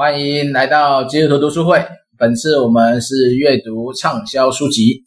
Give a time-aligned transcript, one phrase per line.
[0.00, 1.84] 欢迎来到基督徒读书会。
[2.16, 5.02] 本次我们是阅读畅销书籍，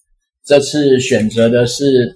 [0.45, 2.13] 这次选择的是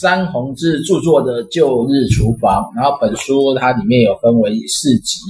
[0.00, 2.64] 詹宏志著作的《旧日厨房》。
[2.74, 5.20] 然后本书它里面有分为四集，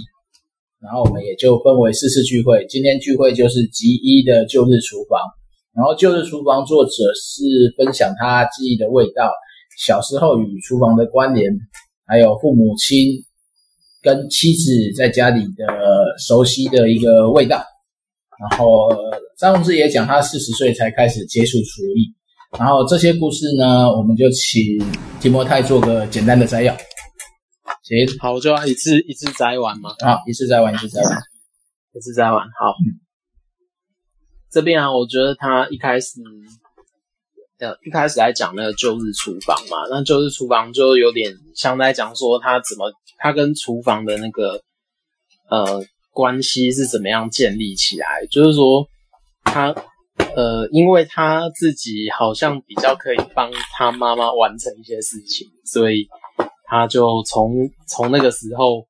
[0.80, 2.64] 然后我们也就分为四次聚会。
[2.66, 5.20] 今天聚会就是集一的《旧日厨房》。
[5.76, 7.44] 然后《旧日厨房》作者是
[7.76, 9.30] 分享他记忆的味道，
[9.84, 11.52] 小时候与厨房的关联，
[12.06, 13.27] 还有父母亲。
[14.08, 15.66] 跟妻子在家里的
[16.18, 17.62] 熟悉的一个味道，
[18.40, 18.88] 然后
[19.36, 22.10] 张宏志也讲他四十岁才开始接触厨艺，
[22.58, 24.62] 然后这些故事呢，我们就请
[25.20, 26.74] 提摩太做个简单的摘要。
[27.82, 29.90] 行，好，我就要一次一次摘完嘛。
[29.98, 31.12] 啊，一次摘完，一次摘完，
[31.92, 32.40] 一次摘完。
[32.40, 32.96] 好，嗯、
[34.50, 36.18] 这边啊，我觉得他一开始，
[37.58, 42.90] 呃，一开始来讲那个旧日厨房嘛，那旧日厨房就有点像在讲说他怎么。
[43.18, 44.62] 他跟厨房的那个
[45.50, 48.24] 呃关系是怎么样建立起来？
[48.30, 48.88] 就是说，
[49.42, 49.74] 他
[50.36, 56.08] 呃，因为他自己好像比较可以帮他妈妈完成一些事情，所以
[56.64, 58.86] 他就从从那个时候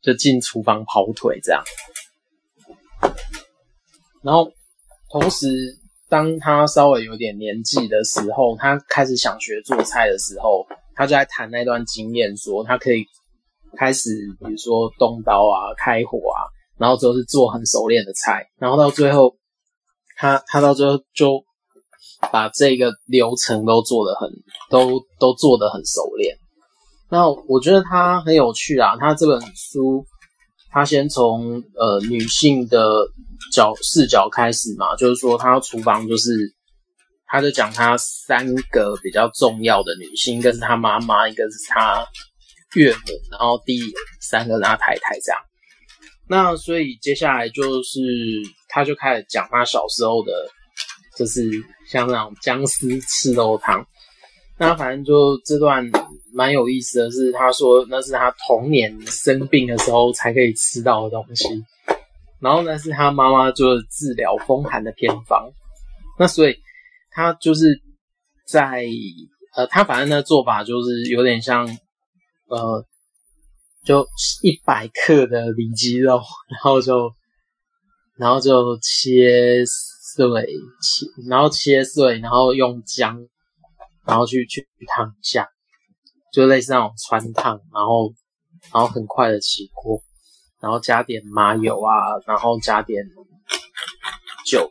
[0.00, 1.62] 就进厨房跑腿这样。
[4.22, 4.50] 然后
[5.10, 13.06] 同时，当他稍微有点年纪的时候，他开始想学做菜的时候，他就在谈那段经验，说他可以。
[13.76, 14.10] 开始，
[14.40, 16.40] 比如说动刀啊、开火啊，
[16.78, 19.36] 然后之后是做很熟练的菜，然后到最后，
[20.16, 21.44] 他他到最后就
[22.32, 24.28] 把这个流程都做得很，
[24.70, 26.36] 都都做得很熟练。
[27.08, 30.04] 那我觉得他很有趣啊，他这本书，
[30.70, 33.06] 他先从呃女性的
[33.52, 36.52] 角视角开始嘛，就是说他厨房就是，
[37.26, 42.04] 他就讲他三个比较重要的女性，一个是他妈妈，一个是他。
[42.76, 43.80] 岳母，然后第
[44.20, 45.40] 三个是他太太这样，
[46.28, 47.98] 那所以接下来就是
[48.68, 50.32] 他就开始讲他小时候的，
[51.16, 51.50] 就是
[51.88, 53.84] 像那种姜丝赤肉汤。
[54.58, 55.90] 那反正就这段
[56.34, 61.48] 蛮有意思的是，他说那是他童年生病的时候才可以吃到的东西，
[62.40, 65.50] 然后那是他妈妈就治疗风寒的偏方。
[66.18, 66.58] 那所以
[67.10, 67.80] 他就是
[68.46, 68.86] 在
[69.54, 71.66] 呃，他反正的做法就是有点像。
[72.48, 72.86] 呃，
[73.84, 74.06] 就
[74.42, 77.12] 一百克的里脊肉，然后就，
[78.16, 80.46] 然后就切碎，
[80.80, 83.18] 切，然后切碎，然后用姜，
[84.04, 85.48] 然后去去烫一下，
[86.32, 88.14] 就类似那种汆烫，然后，
[88.72, 90.00] 然后很快的起锅，
[90.60, 93.04] 然后加点麻油啊，然后加点
[94.46, 94.70] 酒，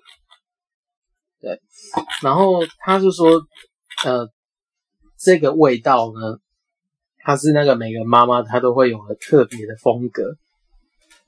[1.41, 1.59] 对，
[2.22, 3.31] 然后他就说，
[4.06, 4.30] 呃，
[5.19, 6.40] 这个味道呢。
[7.25, 10.36] 他是那个每个妈妈她都会有个特别的风格，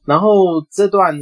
[0.05, 1.19] 然后这段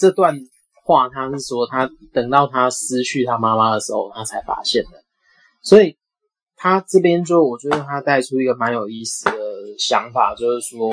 [0.00, 0.36] 这段
[0.84, 5.04] 话他是说他等到他失去他妈妈的时候，他才发现的，
[5.62, 5.96] 所以
[6.56, 9.32] 他这边就我觉得他带出一个蛮有意思的
[9.78, 10.92] 想法，就是说，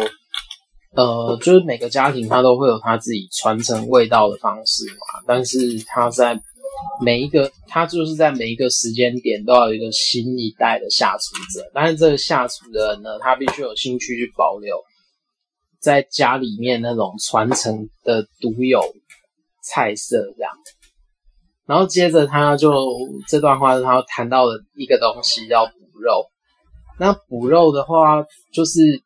[0.96, 5.58] 呃，就是每个家庭他都会有他自己传承味道的方式嘛，但是
[5.88, 6.40] 他在。
[7.04, 14.78] 每一个他就是在每一个时间点都要有一个新一代的下厨者，但是这个下厨的人呢，他必须有兴趣去保留
[15.80, 18.82] 在家里面那种传承的独有
[19.64, 20.52] 菜色这样。
[21.66, 22.76] 然后接着他就
[23.28, 26.30] 这段话他谈到的一个东西叫补肉。
[27.00, 29.02] 那补肉的话，就是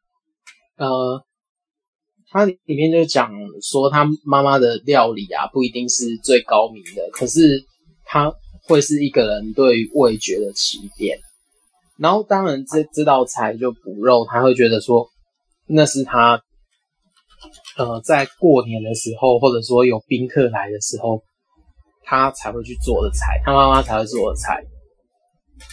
[0.77, 1.23] 呃，
[2.37, 3.31] 他里面就讲
[3.61, 7.65] 说他妈妈的料理啊，不一定是最高明的，可是。
[8.09, 8.33] 他
[8.69, 11.19] 会是一个人对味觉的起点，
[11.97, 15.09] 然后当然这这道菜就补肉，他会觉得说
[15.67, 16.41] 那是他
[17.77, 21.21] 呃在过年的时候，或者说有宾客来的时候，
[22.05, 24.63] 他才会去做的菜，他妈妈才会做的菜。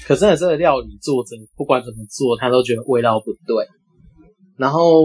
[0.05, 3.65] 可是，这个料理作者不管怎么做，他都觉得味道不对。
[4.59, 5.05] 然后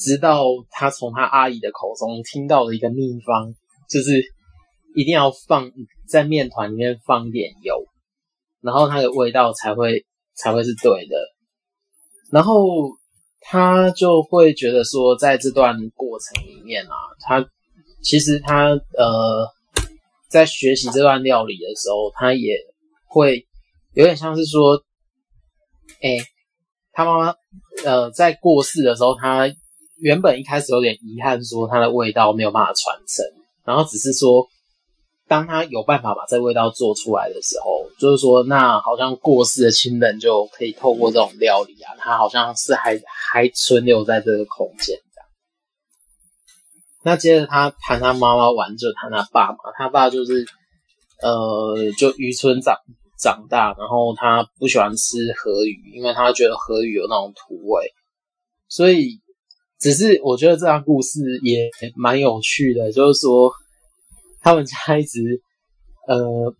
[0.00, 3.54] 直到他从他阿姨的口中听到了一个秘方，
[3.88, 4.20] 就是
[4.96, 5.70] 一定要放。
[6.08, 7.86] 在面团里面放点油，
[8.62, 10.04] 然后它的味道才会
[10.34, 11.16] 才会是对的。
[12.32, 12.64] 然后
[13.38, 16.90] 他就会觉得说，在这段过程里面啊，
[17.20, 17.48] 他
[18.02, 19.46] 其实他呃
[20.28, 22.56] 在学习这段料理的时候，他也
[23.06, 23.46] 会
[23.94, 24.82] 有点像是说，
[26.02, 26.18] 哎，
[26.90, 27.34] 他妈妈
[27.84, 29.46] 呃在过世的时候，他
[30.00, 33.24] 原本一开始有点遗憾，说它的味道没有办法传承，
[33.64, 34.48] 然后只是说。
[35.28, 45.28] 当他有办法把这味道做出来的时候，就是说，那好像过世的亲人就可以透过这种料理啊，他好像是还还存留在这个空间这样。
[47.04, 49.58] 那接着他谈他妈妈完，就谈他爸嘛。
[49.78, 50.44] 他爸就是
[51.22, 52.76] 呃，就渔村长
[53.16, 57.92] 长大，然后他不喜欢吃河鱼，因为他觉得河鱼有那种土味。
[58.68, 59.20] 所以，
[59.80, 63.50] 只是我觉得这段故事也蛮有趣的，就是说
[64.42, 65.40] 他们家一直
[66.06, 66.54] 呃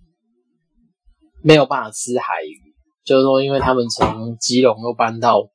[1.42, 2.56] 没有办法吃海鱼，
[3.04, 5.50] 就是说因为他们从基隆又搬到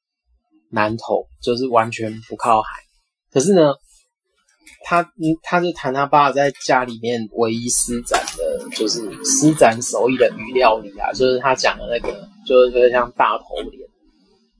[0.70, 2.70] 南投，就是完全不靠海。
[3.32, 3.74] 可是呢，
[4.84, 13.72] 他，他就谈他爸在家里面唯一施展的，就是施展手艺的鱼料理啊，就是他讲的那个，就是有点像大头鰱，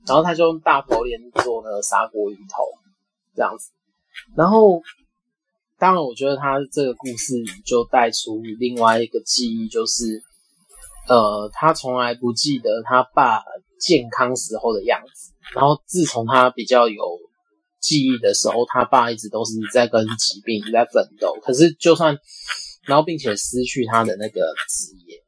[0.06, 2.64] 然后他就用大头鰱做那个砂锅鱼头
[3.36, 3.70] 这样子。
[4.34, 4.80] 然后，
[5.78, 7.34] 当然，我觉得他这个故事
[7.66, 10.22] 就带出另外一个记忆，就是
[11.06, 13.42] 呃，他从来不记得他爸
[13.78, 15.32] 健康时候的样子。
[15.54, 17.04] 然后，自从他比较有
[17.78, 21.36] 记忆的时候，他爸一直都是在跟疾病在奋斗。
[21.42, 22.18] 可是，就算
[22.86, 25.22] 然后，并且失去他的那个职业，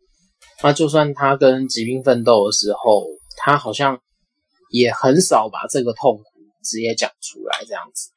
[0.62, 3.04] 那就算他跟疾病奋斗的时候，
[3.36, 4.00] 他好像
[4.70, 6.24] 也很少把这个痛苦
[6.62, 8.10] 直接讲出来这样子。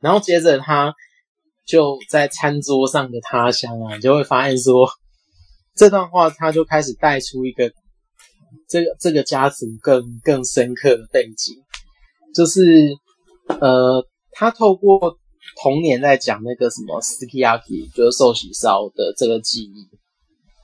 [0.00, 0.94] 然后接着，他
[1.66, 4.88] 就在餐桌上的他乡啊，你就会发现说，
[5.76, 7.72] 这段话他就开始带出一个
[8.68, 11.54] 这个这个家族更更深刻的背景，
[12.34, 12.96] 就是。
[13.62, 15.16] 呃，他透过
[15.62, 19.88] 童年在讲那个什么 sukiyaki，就是寿喜烧的这个记忆，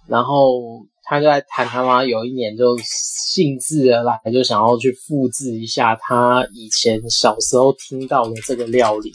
[0.06, 0.60] 然后
[1.04, 9.12] 他就在谈他妈有一年就兴致而来，就想要去复制一下他以前小时候听到的这个料理，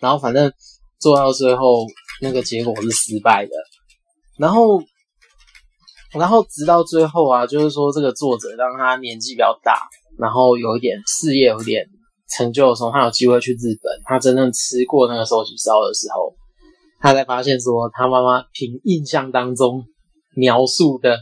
[0.00, 0.52] 然后反正
[0.98, 1.86] 做到最后
[2.20, 3.52] 那个结果是失败的，
[4.38, 4.82] 然后
[6.12, 11.86] 然后直到最后啊，就是说这个作者让他年纪比较大，然后有一点事业有点。
[12.26, 16.34] 成就的时候，他有机会去日本，他真正吃过那个寿喜烧的时候，
[16.98, 19.84] 他才发现说，他妈妈凭印象当中
[20.36, 21.16] 描述的，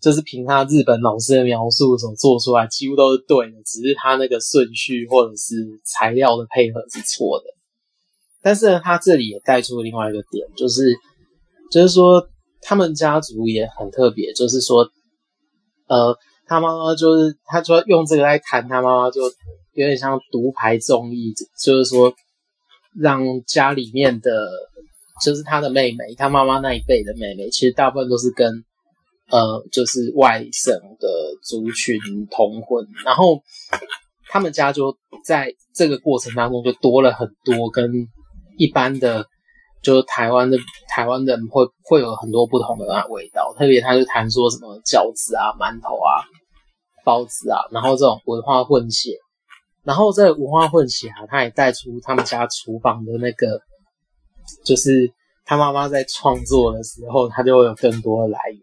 [0.00, 7.44] 就是凭他日本老师的描述所做出来，几乎都是对的，只是他那个顺序或者是材料的配合是错的。
[8.42, 10.94] 但是呢，他这里也带出了另外一个点，就是
[11.70, 12.28] 就是说
[12.60, 14.88] 他们家族也很特别，就是说，
[15.88, 16.16] 呃，
[16.46, 19.22] 他妈妈就是他说用这个来谈他妈妈就。
[19.74, 21.32] 有点像独排众议，
[21.62, 22.12] 就是说，
[23.00, 24.32] 让家里面的，
[25.20, 28.64] 就是他的妹妹，他妈妈那一辈的妹妹，其实大部分都是跟，
[29.30, 31.08] 呃，就是外省的
[31.42, 31.98] 族群
[32.30, 33.42] 通婚，然后
[34.28, 37.90] 他们家就在这个过程当中就多了很多跟
[38.56, 39.26] 一般的，
[39.82, 46.24] 就是台湾的台湾人会会有很多不同的味道，特别他就谈说什么饺子啊、馒头啊、
[47.04, 49.10] 包子啊，然后这种文化混血。
[49.84, 53.58] 然后这文化混血啊，他也带出他们家厨房的那个，
[54.64, 55.12] 就是
[55.44, 58.62] 他妈妈在创作的时候，他就会有更多的来源。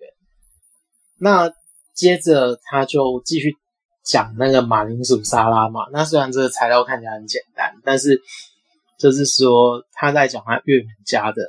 [1.17, 1.51] 那
[1.93, 3.55] 接着他就继续
[4.03, 5.87] 讲那个马铃薯沙拉嘛。
[5.91, 8.21] 那虽然这个材料看起来很简单，但是
[8.99, 11.41] 就是说他在讲他岳母家的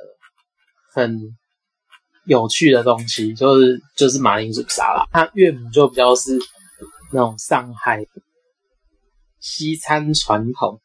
[0.93, 1.19] 很
[2.25, 5.05] 有趣的东西，就是就是马铃薯沙拉。
[5.11, 6.39] 他岳母就比较是
[7.11, 8.05] 那种上海。
[9.39, 10.81] 西餐传统，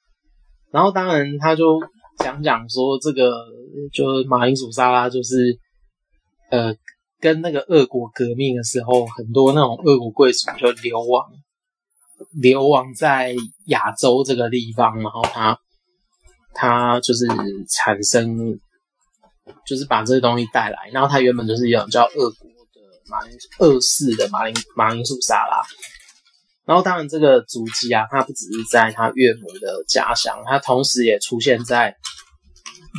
[0.70, 1.81] 然后当然他就
[2.23, 3.33] 讲讲说这个
[3.93, 5.59] 就是马铃薯沙拉，就是
[6.50, 6.75] 呃
[7.21, 11.31] 跟那个俄国革命的时候，很多那种俄国贵族就流亡，
[12.41, 13.35] 流亡在
[13.67, 15.59] 亚洲这个地方，然后他
[16.55, 17.26] 他就是
[17.69, 18.59] 产生，
[19.67, 25.62] 就是把这个东西带来，然后他原本就是一种叫俄国的马铃薯俄式的马铃马铃薯沙拉。
[26.64, 31.97] 然后，当然，这个足迹啊，它不只是在他岳母的家乡，它同时也出现在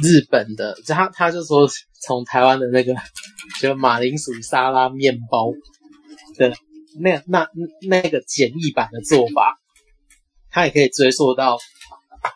[0.03, 0.77] 日本的。
[0.85, 1.65] 他他就说，
[2.05, 2.93] 从台湾的那个
[3.61, 5.53] 就马铃薯沙拉面包
[6.37, 6.53] 的
[6.99, 7.47] 那那
[7.87, 9.57] 那个简易版的做法，
[10.51, 11.57] 他也可以追溯到，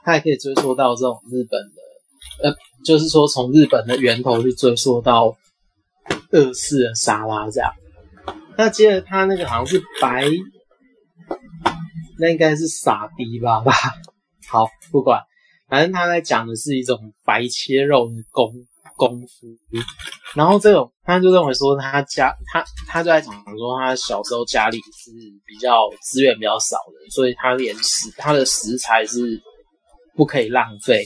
[0.06, 2.56] 他也可以追溯到这种日本的，呃，
[2.86, 5.36] 就是说从日本的源头去追溯到
[6.32, 7.74] 日式的沙拉这样。
[8.58, 10.26] 那接着他那个好像是白。
[12.20, 13.74] 那应该是傻逼吧吧，
[14.48, 15.22] 好，不管，
[15.68, 18.52] 反正他在讲的是一种白切肉的功
[18.96, 19.48] 功夫，
[20.36, 25.12] 然后这种他就认为说他家他他就在讲说他小时候家里是
[25.46, 29.42] 比较资源比较少的，所以他连食他的食材是
[30.16, 31.06] 不可以浪费，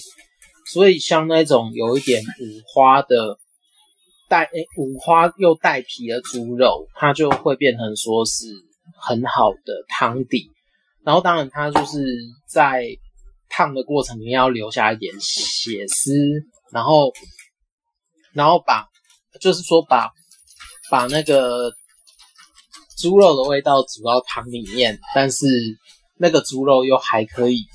[0.72, 3.38] 所以像那种有一点五花的
[4.30, 8.46] 带诶五花又带皮的猪肉，它就会变成说是
[8.96, 10.51] 很好的汤底。
[11.04, 12.06] 然后，当然，他就是
[12.48, 12.86] 在
[13.50, 16.14] 烫的过程里面要留下一点血丝，
[16.72, 17.12] 然后
[18.34, 18.86] 然后把
[19.40, 20.12] 就是说把
[20.90, 21.72] 把那个
[22.98, 25.48] 猪肉的味道煮到汤里面，但是
[26.18, 27.66] 那个猪肉又还可以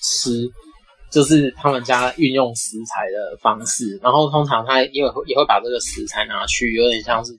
[0.00, 0.48] 吃，
[1.10, 3.98] 就是他们家运用食材的方式。
[4.02, 7.32] 然后通常他也会也会把这个食材拿去，有点像是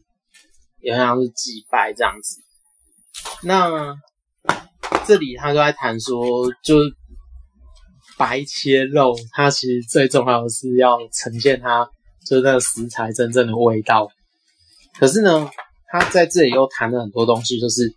[0.81, 2.41] 有点像是祭拜这样子。
[3.43, 3.95] 那
[5.05, 6.21] 这里他就在谈说，
[6.63, 6.95] 就是
[8.17, 11.85] 白切肉，它其实最重要的是要呈现它
[12.25, 14.07] 就是那个食材真正的味道。
[14.99, 15.49] 可是呢，
[15.87, 17.93] 他在这里又谈了很多东西，就是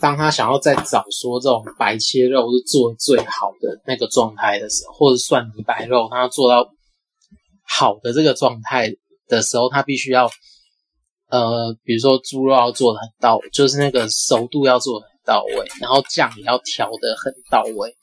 [0.00, 6.68] 当他想要再找说这种白切肉是做最好的那个状态的时候，或者蒜泥白肉，他要做到
[7.66, 8.90] 好的这个状态
[9.28, 10.30] 的时候，他必须要。
[11.32, 17.94] 呃，比如说猪肉要做的很到，就是那个熟度要做的到位，然后酱也要调的很到位，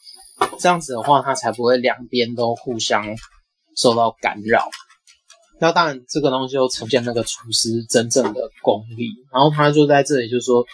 [0.58, 3.04] 这样子的话，它才不会两边都互相
[3.76, 4.70] 受到干扰。
[5.60, 9.10] 那当然，这个东西又呈现那个厨师真正的功力。
[9.34, 10.66] 然后他就在这里就说，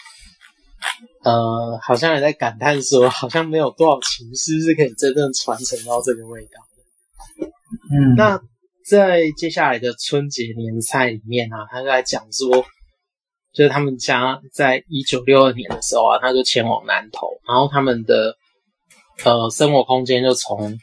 [1.24, 6.52] 呃，好像也在感叹说，好像没有多少厨师是可以真正传承到这个味道
[7.40, 7.48] 的。
[7.92, 8.40] 嗯，那。
[8.86, 12.66] 在接下来的春节年菜里面啊，他就在讲说，
[13.54, 18.36] 就是他们家在一九六二年的时候啊，他就前往南投，然后他们的
[19.24, 20.78] 呃生活空间就从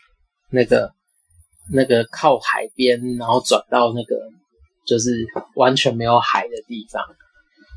[0.51, 0.93] 那个
[1.73, 4.17] 那个靠海边，然后转到那个
[4.87, 7.03] 就是完全没有海的地方。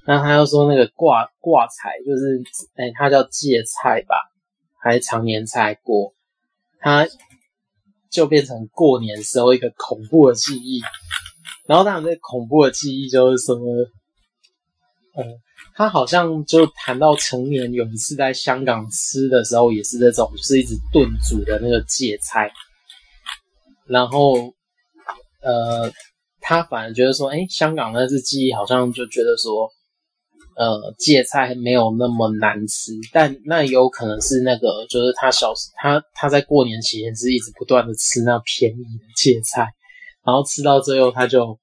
[0.06, 2.42] 那他又说那个挂挂菜，就是
[2.76, 4.16] 哎，他叫芥菜吧，
[4.82, 6.14] 还是长年菜过，
[6.80, 7.08] 他。
[8.14, 10.80] 就变成过年时候一个恐怖的记忆，
[11.66, 13.64] 然后当然这恐怖的记忆就是什么，
[15.18, 15.24] 嗯，
[15.76, 22.52] 他好像就谈到成年有一次在香港吃的时候也是这种，就是一直炖煮的那个芥菜，
[23.88, 24.36] 然后
[25.42, 25.92] 呃，
[26.42, 29.70] 他反而觉得说，哎，香港那次记忆好像就觉得说。
[30.56, 39.68] 呃，芥菜没有那么难吃，但那有可能是那个，就是他小时他他在过年期间是一直不断的吃那便宜的芥菜，
[40.24, 41.58] 然后吃到最后他就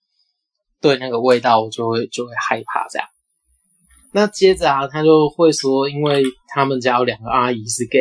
[0.81, 3.07] 对那个味道就会就会害怕这样。
[4.13, 7.99] 那接着啊，他就会说，因为他们家有两个阿姨是给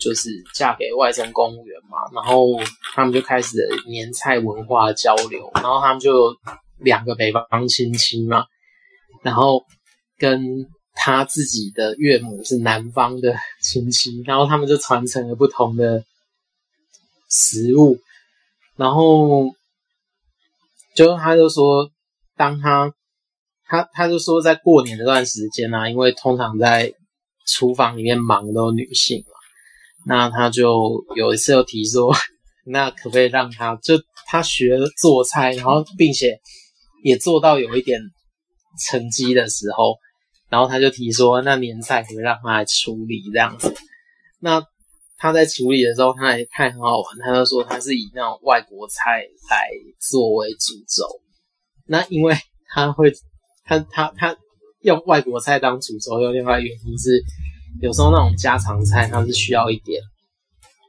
[0.00, 2.46] 就是嫁给外省公务员嘛，然后
[2.94, 6.34] 他们就开始年菜文化交流，然后他们就
[6.78, 8.44] 两个北方亲戚嘛，
[9.22, 9.64] 然后。
[10.18, 16.04] 跟他自己的岳母是南方的亲戚，然后他们就传承了不同的
[17.28, 17.98] 食物，
[18.76, 19.52] 然后
[20.94, 21.90] 就他就说，
[22.36, 22.94] 当他
[23.72, 26.92] 他他就说，在过年那段时间啊，因为通常在
[27.46, 29.32] 厨房里面忙的都女性嘛，
[30.04, 32.14] 那他就有一次又提说，
[32.66, 33.94] 那可不可以让他就
[34.26, 36.38] 他学做菜，然后并且
[37.02, 37.98] 也做到有一点
[38.78, 39.96] 成绩的时候。
[40.50, 43.74] 然后他就提说，那年菜可可以让他来处理这样子。
[44.38, 44.62] 那
[45.16, 51.06] 他在处理的时候，他也看很好玩，他就说他是以那种外国菜来作为主轴。
[51.86, 52.36] 那因为
[52.68, 53.10] 他会，
[53.64, 54.36] 他他他
[54.82, 57.22] 用外国菜当主轴，有另外一个原因是，
[57.80, 60.02] 有时候那种家常菜它是需要一点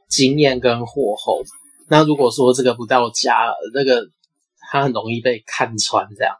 [0.08, 1.42] 经验跟火候。
[1.88, 4.08] 那如果说这个不到家，那个
[4.70, 6.34] 他很容易被看穿这样。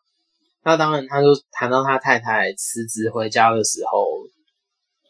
[0.65, 4.07] 那当然，他就谈到他太太辞职回家的时候，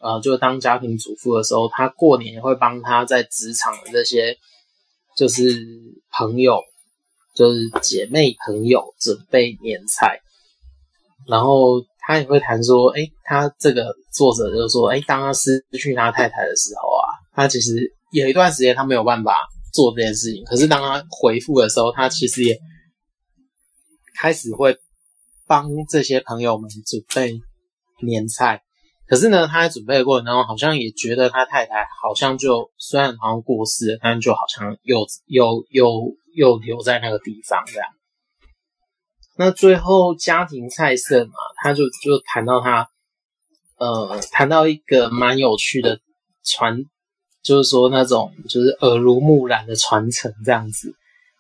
[0.01, 4.37] 呃，就当家庭主妇的时候，他过年也会帮他在职场的这些
[5.17, 5.65] 就是
[6.11, 6.61] 朋友，
[7.37, 10.21] 就是姐妹朋友准备年菜。
[11.27, 17.05] 然后他也会谈说，诶，他这个作者就是说，诶，当他失去他太太的时候啊，
[17.35, 19.37] 他其实有一段时间他没有办法
[19.73, 20.45] 做这件事情。
[20.45, 22.59] 可是当他回复的时候，他其实也
[24.21, 24.77] 开始会。
[25.47, 27.39] 帮这些朋友们准备
[28.01, 28.63] 年菜，
[29.07, 37.87] 可是呢，他在准备的过程当中，好像也觉得他太太好像就虽然好像过世了，但就好像又又又又留在那个地方这样。
[39.37, 42.89] 那最后家庭菜色嘛，他就就谈到他，
[43.77, 46.01] 呃，谈到一个蛮有趣的
[46.45, 46.85] 传，
[47.43, 50.95] 就是说那种就是耳濡目染的传承这样子。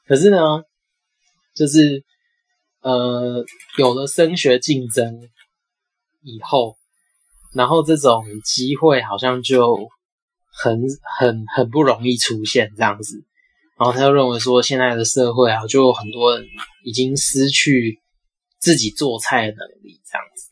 [0.06, 0.38] 可是呢，
[1.54, 2.04] 就是。
[2.86, 3.46] 呃，
[3.78, 5.30] 有了升学竞争
[6.20, 6.76] 以后，
[7.54, 9.88] 然后这种机会好像就
[10.52, 10.82] 很
[11.18, 13.24] 很很不容易出现这样子。
[13.78, 16.46] 然后他就认为说，现在的社会啊，就很多人
[16.84, 18.00] 已经失去
[18.60, 20.48] 自己做菜的能力这样子。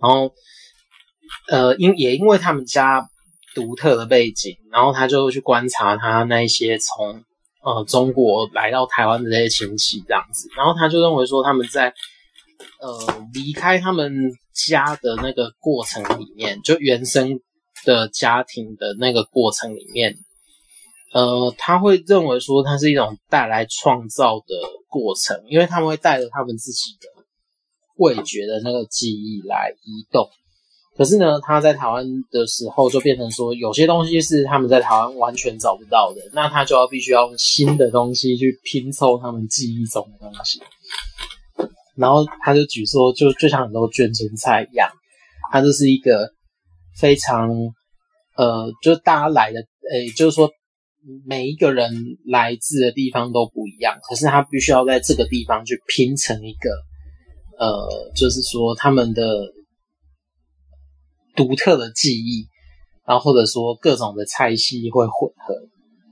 [0.00, 0.32] 然后，
[1.50, 3.08] 呃，因也因为他们家
[3.54, 7.24] 独特的背景，然后他就去观察他那一些从
[7.64, 11.92] 呃中国来到台湾的这些亲戚这样子，然后他就认为说他们在
[12.80, 17.40] 呃离开他们家的那个过程里面，就原生
[17.84, 20.14] 的家庭的那个过程里面，
[21.12, 24.54] 呃，他会认为说它是一种带来创造的
[24.88, 27.08] 过程，因为他们会带着他们自己的
[27.96, 30.28] 味觉的那个记忆来移动。
[30.96, 40.60] 可是呢，他在台湾的时候就变成说，有些东西是他们在台湾完全找不到的，那他就要必须要用新的东西去拼凑他们记忆中的东西。
[41.96, 44.90] 然后他就举说，就就像很多卷心菜一样，
[45.52, 46.30] 它就是一个
[46.98, 47.50] 非常
[48.36, 49.60] 呃，就大家来的，
[49.90, 50.50] 诶，就是说
[51.24, 51.92] 每一个人
[52.24, 56.70] 来自的地方都不一样，可是他必须要在这个地方去拼成一个，
[57.58, 59.52] 呃，就是说他们的。
[61.36, 62.48] 独特的记忆，
[63.06, 65.54] 然后或者说各种的菜系会混合，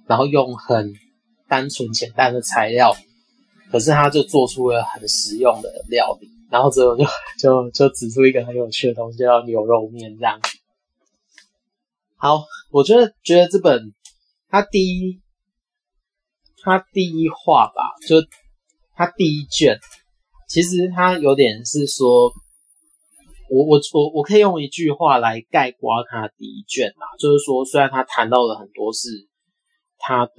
[0.07, 0.93] 然后用很
[1.49, 2.95] 单纯简单的材料，
[3.73, 7.07] 可是他就做出了很实用的料理，然后之后就
[7.39, 10.39] 就就指出一个很有趣的东西，叫牛肉面这样。
[12.17, 13.81] 好，我觉得觉得这本
[14.55, 15.21] 他第一
[16.63, 18.15] 他第一话吧，就
[18.95, 19.81] 他第一卷，
[20.49, 22.33] 其实他有点是说。
[23.51, 29.29] 我我我我可以用一句话来概括他第一卷啦，就是说，虽然他谈到了很多是
[29.99, 30.33] 他的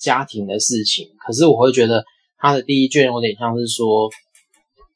[0.00, 2.04] 家庭的事情，可是我会觉得
[2.38, 4.08] 他的第一卷有点像是说，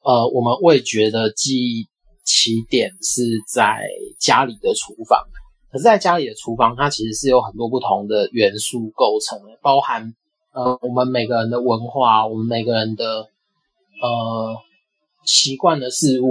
[0.02, 1.87] 呃，我们味觉的记忆
[2.25, 3.87] 起点是在
[4.19, 5.23] 家里的厨房，
[5.72, 10.14] 可是在家里的厨房，它其实是有很多不同的元素构成的，包含
[10.52, 13.04] 呃我们每个人的文化，我们每个人的
[14.02, 14.56] 呃
[15.24, 16.30] 习惯的事物。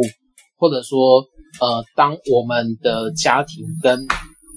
[0.57, 1.25] 或者说，
[1.59, 4.05] 呃，当我们的家庭跟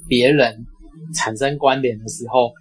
[0.06, 0.66] 别人
[1.14, 2.52] 产生关联的时候，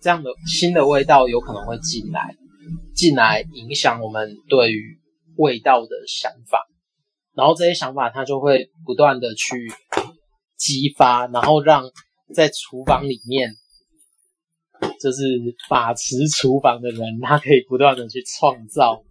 [0.00, 2.36] 这样的新的味道有可能会进来，
[2.94, 4.96] 进来影响我们对于
[5.36, 6.64] 味道的想法，
[7.34, 9.66] 然后这些想法它就会不断的去
[10.62, 11.82] 激发，然后让
[12.32, 13.50] 在厨房里面，
[15.00, 15.24] 就是
[15.68, 19.02] 把持厨房的人，他可以不断的去创造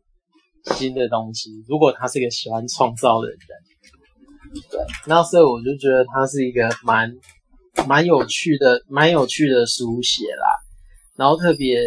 [0.78, 1.50] 新的东西。
[1.68, 3.38] 如果他是一个喜欢创造的人。
[4.70, 7.14] 对，那所以我就觉得他是一个蛮
[7.86, 10.48] 蛮有趣的、蛮有趣的书写啦。
[11.18, 11.80] 然后特别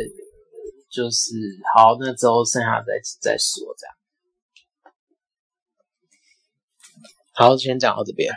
[0.91, 1.35] 就是
[1.75, 3.97] 好，那之后剩下再再说这样。
[7.33, 8.31] 好，先讲到这边。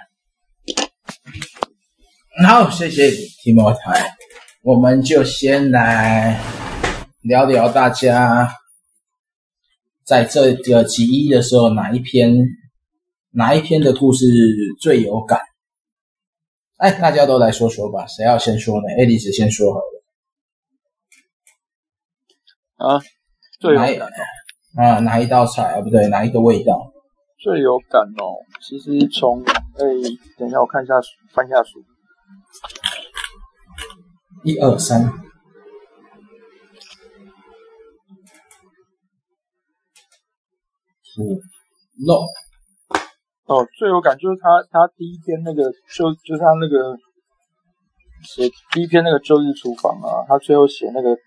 [2.45, 3.09] 好，谢谢
[3.41, 4.15] 提摩台，
[4.61, 6.39] 我们就先来
[7.21, 8.47] 聊聊大家
[10.03, 12.45] 在这个集一的时候哪一篇。
[13.31, 14.25] 哪一篇的故事
[14.81, 15.39] 最有感？
[16.77, 18.07] 哎，大家都来说说吧。
[18.07, 18.87] 谁要先说呢？
[18.97, 19.79] 爱丽丝先说好
[22.77, 22.95] 了。
[22.95, 23.01] 啊，
[23.59, 24.09] 最有感
[24.75, 25.81] 啊，哪一道菜啊？
[25.81, 26.93] 不对，哪一个味道
[27.37, 28.41] 最有感哦？
[28.61, 29.85] 其实从哎，
[30.39, 31.83] 等一下我看一下书，翻一下书。
[34.43, 35.01] 一二三，
[41.17, 41.41] 五
[41.97, 42.15] 六。
[43.45, 46.97] 哦，最有感就是他，他第一篇那个就就是他那个
[48.23, 51.17] 写第一篇那个周日厨房啊，他最后写那个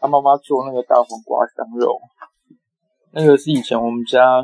[0.00, 1.98] 他妈妈做那个大黄瓜香肉，
[3.12, 4.42] 那个是以前我们家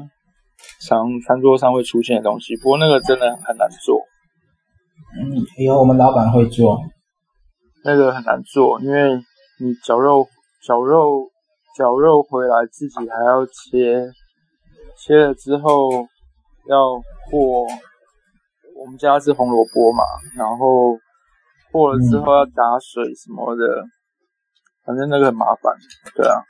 [0.86, 4.09] 常餐桌上会出现的东西，不过那个真的很难做。
[5.16, 6.80] 嗯，以后我们老板会做，
[7.84, 9.16] 那个很难做，因为
[9.60, 10.26] 你绞肉
[10.66, 11.28] 绞肉
[11.76, 14.10] 绞肉回来自己还要切，
[14.96, 16.06] 切了之后。
[16.68, 16.76] 要
[17.30, 17.66] 过，
[18.76, 20.04] 我们家是红萝卜嘛，
[20.36, 20.94] 然后
[21.72, 23.90] 过了之后要打水什么的，嗯、
[24.84, 25.74] 反正那个很麻烦，
[26.14, 26.44] 对啊。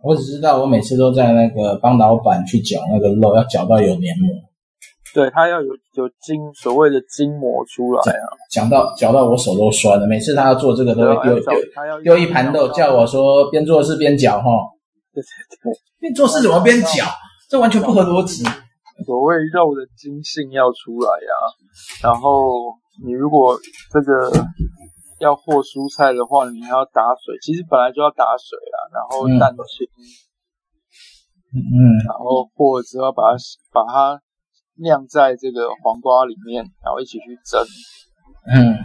[0.00, 4.32] 我只知道我每次都在那个帮老板去绞那个肉，要绞到有黏膜。
[5.14, 8.26] 对，他要有有筋，所谓的筋膜出来啊。
[8.50, 14.44] 讲到搅到我手都酸了，每次他要做这个都会丢丢丢一盘豆，叫我说边做事边搅哈。
[15.12, 15.26] 对对
[15.62, 17.04] 对，边做事怎么边搅？
[17.50, 18.42] 这完全不合逻辑。
[19.04, 21.44] 所谓肉的筋性要出来呀、啊，
[22.04, 22.72] 然后
[23.04, 23.58] 你如果
[23.92, 24.30] 这个
[25.18, 27.36] 要和蔬菜的话，你还要打水。
[27.42, 29.84] 其实本来就要打水啊，然后蛋清，
[31.52, 33.36] 嗯，然后和了之后把它
[33.72, 34.22] 把它
[34.76, 37.60] 酿在这个黄瓜里面，然后一起去蒸。
[38.46, 38.76] 嗯，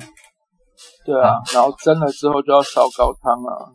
[1.06, 3.74] 对啊，然后蒸了之后就要烧高汤啊，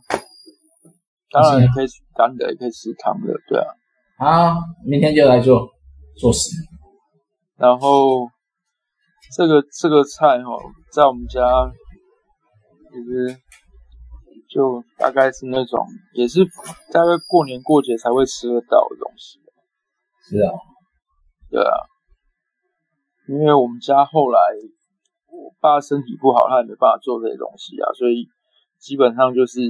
[1.30, 3.66] 当然也可以干的，也可以吃汤的，对啊。
[4.18, 5.68] 啊，明天就来做
[6.16, 6.50] 做事。
[7.56, 8.28] 然后
[9.36, 10.50] 这个这个菜哈，
[10.92, 11.40] 在我们家
[12.90, 13.36] 其实
[14.48, 16.44] 就大概是那种，也是
[16.92, 19.40] 大概过年过节才会吃得到的东西。
[20.28, 20.52] 是啊，
[21.50, 21.74] 对啊，
[23.28, 24.38] 因为我们家后来
[25.30, 28.28] 我爸身体不好，他也没办法做这些东西啊，所以
[28.78, 29.60] 基本上就是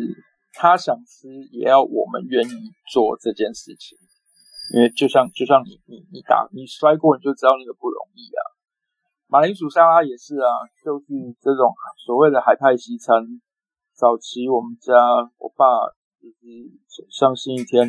[0.55, 3.99] 他想吃，也要我们愿意做这件事情。
[4.75, 8.41] 因为就像就像你你你打你摔过，你就知道那个不容易啊。
[9.29, 10.49] 马铃薯沙拉也是啊，
[10.83, 11.05] 就是
[11.43, 11.75] 这种
[12.07, 13.23] 所谓的海派西餐。
[13.95, 14.95] 早期我们家
[15.39, 15.67] 我爸
[16.21, 17.87] 就是像星期天、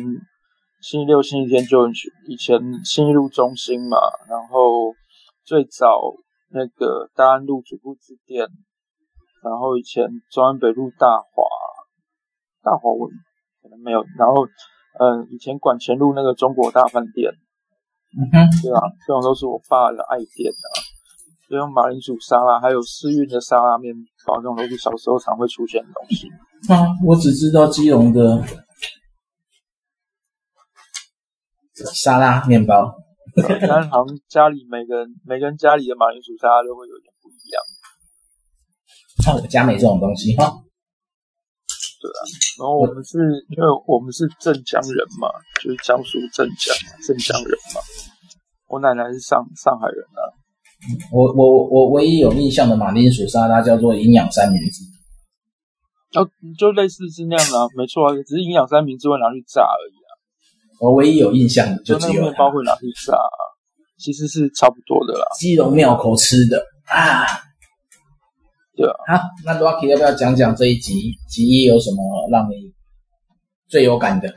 [0.82, 3.96] 星期六、星期天就去以前信义路中心嘛，
[4.28, 4.92] 然后
[5.44, 6.00] 最早
[6.50, 8.48] 那个大安路主妇之店，
[9.42, 11.44] 然后以前中安北路大华
[12.62, 13.08] 大华我
[13.62, 14.46] 可能没有，然后
[14.98, 17.30] 嗯，以前管前路那个中国大饭店，
[18.16, 20.68] 嗯哼，对啊，这种都是我爸的爱店啊。
[21.46, 23.94] 就用马铃薯沙拉，还有世运的沙拉面
[24.26, 26.26] 包，这种都是小时候常会出现的东西。
[26.72, 28.42] 啊，我只知道基隆的
[31.92, 32.96] 沙拉面包，
[33.36, 37.62] 但是好像家里每个人每个人家里的马铃薯沙拉都会有点不一样。
[39.26, 40.62] 那我家没这种东西哈。
[42.00, 42.20] 对啊，
[42.60, 43.18] 然后我们是
[43.48, 45.28] 因为我们是镇江人嘛，
[45.62, 46.74] 就是江苏镇江
[47.06, 47.80] 镇江人嘛。
[48.68, 50.20] 我奶奶是上上海人啊。
[51.10, 54.84] 我我我唯一有印象的马铃薯沙拉叫做营养三明治，
[56.18, 60.03] 哦，就类似是那样的，啊，没错啊，只是营养三明治会拿去炸而已啊。
[60.84, 63.38] 我唯一有印象的就只有面包会拿去炸，啊，
[63.96, 65.24] 其实是差不多的啦。
[65.38, 67.24] 基隆庙口吃的啊，
[68.76, 68.94] 对啊。
[69.08, 72.72] 好，那 Rocky 要不要讲讲这一集集一有什么让你
[73.66, 74.34] 最有感的？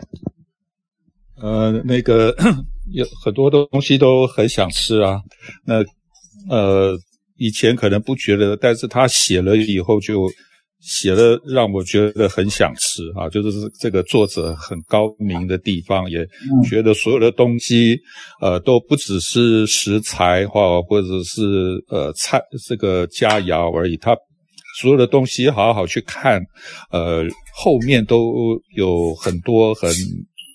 [1.42, 2.34] 呃，那个
[2.94, 5.22] 有很多东西都很想吃啊，
[5.66, 5.84] 那。
[6.50, 6.98] 呃，
[7.36, 10.30] 以前可能不觉得，但是他写了以后就
[10.80, 13.30] 写的，让我觉得很想吃啊。
[13.30, 16.26] 就是这个作者很高明的地方，也
[16.70, 17.98] 觉得所有的东西，
[18.42, 21.44] 呃，都不只是食材或或者是
[21.90, 24.16] 呃菜这个佳肴而已，他
[24.82, 26.42] 所有的东西好好去看，
[26.92, 27.24] 呃，
[27.56, 29.92] 后面都有很多很。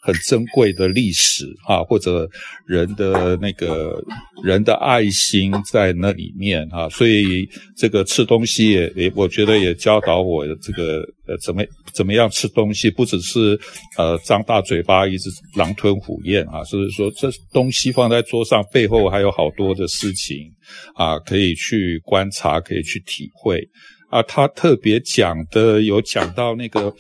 [0.05, 2.29] 很珍贵的历史啊，或者
[2.67, 4.03] 人的那个
[4.43, 11.63] 人的爱心在那里面啊，所以这个吃东西也也，我觉得也教导我这个呃怎么
[11.95, 13.57] 怎么样吃东西，不只是
[13.97, 20.51] 呃张大嘴巴一直狼吞虎咽啊，所以说这东西放在桌上背后还有好多的事情
[20.97, 23.63] 啊，可以去观察，可以去体会
[24.11, 24.21] 啊。
[24.25, 26.93] 他特别讲的有讲到那个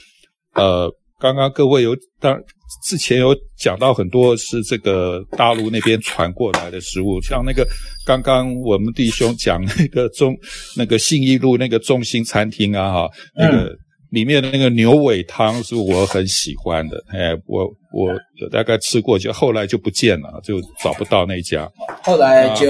[0.55, 0.88] 呃。
[1.21, 2.37] 刚刚各位有当
[2.82, 7.66] 之前有讲到很多是这个大陆那边传过来的食物，像那个
[8.06, 10.35] 刚刚我们弟兄讲那个中
[10.76, 13.72] 那个信义路那个中心餐厅啊哈，那个
[14.11, 21.70] 里面的那个牛尾汤是我很喜欢的，哎，我我有大概吃过，就后来就不见了，就找不到那家，
[22.02, 22.66] 后来就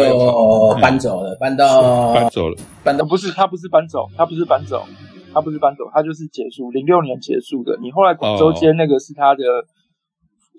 [0.80, 4.86] 搬走了，搬到搬走了，搬到不是他不是搬走，他不是搬走。
[5.34, 7.74] 他不是搬走，他就是结束，零六年结束的。
[7.80, 9.64] 你后来广州街那个是他的，哦、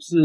[0.03, 0.19] 是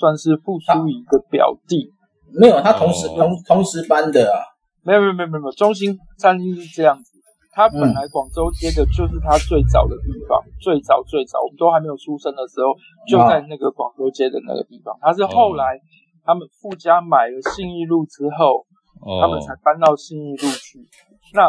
[0.00, 1.92] 算是傅苏仪的表弟，
[2.34, 4.42] 没有，他同时、哦、同同时搬的啊，
[4.82, 7.12] 没有没有没有没有，中心餐厅是这样子，
[7.52, 12.74] 他本来广州街的就是他最早的地方，嗯、最早最早，我们都还没有出生的时候，
[13.06, 14.98] 就在那个广州街的那个地方。
[15.00, 15.78] 他是后来
[16.24, 18.66] 他们傅家买了信义路之后，
[19.06, 20.84] 哦、他们才搬到信义路去。
[21.32, 21.48] 那。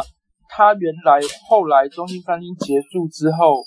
[0.53, 3.63] 他原来后来中心餐厅结束之后，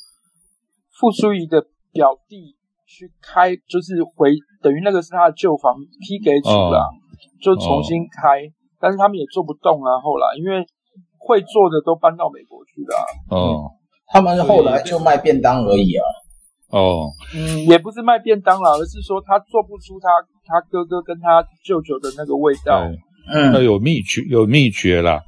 [0.93, 6.89] 傅苏仪的表弟去开，就是回等于那个是他的旧房批给主了，
[7.43, 8.43] 就重新开，
[8.81, 10.01] 但是他们也做不动啊。
[10.01, 10.65] 后来因为
[11.19, 12.97] 会做的都搬到美国去了，
[13.31, 13.71] 哦，
[14.07, 16.05] 他们后来就卖便当而已啊。
[16.71, 20.09] 哦，嗯，也不是卖便当啦，而是说他做不出他
[20.45, 22.85] 他哥哥跟他舅舅的那个味道。
[23.33, 25.23] 嗯，那有秘诀，有秘诀啦。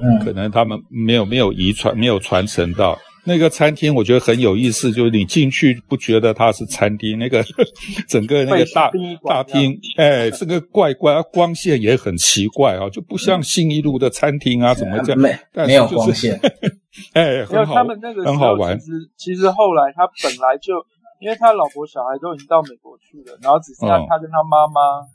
[0.00, 4.90] 嗯，可能他们没有没有遗传，没有传承到那个餐厅，我觉得很有意思。
[4.90, 7.44] 就是你进去不觉得它是餐厅，那个
[8.08, 8.90] 整个那个大
[9.22, 15.20] 大厅，哎，这个怪怪，光线也很奇怪啊，就不像信义路的餐厅啊，怎么这样？
[15.20, 16.40] 没，没有光线，
[17.12, 17.84] 哎，很好，
[18.24, 18.78] 很好玩。
[18.78, 20.72] 其实其实后来他本来就，
[21.20, 25.06] 因为他老婆小孩都已经到美国去了，然后只剩下他跟他妈妈。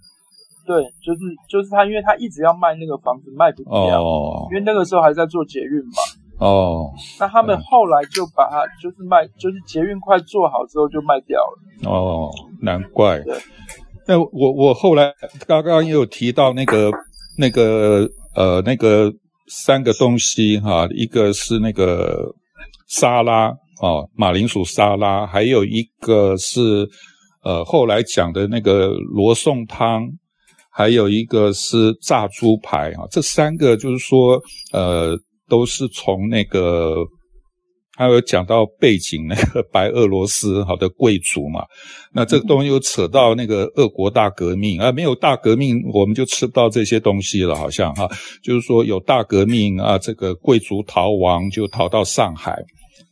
[0.65, 5.99] 对，就是就是他，因为他一直要卖那个房子，卖不掉，哦、因为那个时候还在做捷运嘛。
[6.39, 6.91] 哦。
[7.19, 11.89] 那他们后来就把它就是卖，就是捷运快做好之后就卖掉了。
[11.89, 12.29] 哦，
[12.61, 13.19] 难怪。
[13.19, 13.37] 对。
[14.05, 15.13] 那我我后来
[15.47, 16.91] 刚刚也有提到那个
[17.37, 19.09] 那个呃那个
[19.47, 22.35] 三个东西哈，一个是那个
[22.89, 26.85] 沙拉啊，马铃薯沙拉，还有一个是
[27.43, 30.03] 呃后来讲的那个罗宋汤，
[30.69, 34.37] 还有一个是炸猪排啊，这三个就是说
[34.73, 35.17] 呃
[35.53, 37.05] 都是从那个。
[37.95, 41.63] 还有讲到背景那个 白俄罗斯好的贵族嘛，
[42.11, 48.09] 那这个东西又扯到那个俄国大革命啊，没有大革命我们就吃不到这些东西了，好像哈，
[48.43, 52.55] 就是说有大革命啊，这个贵族逃亡就逃到上海，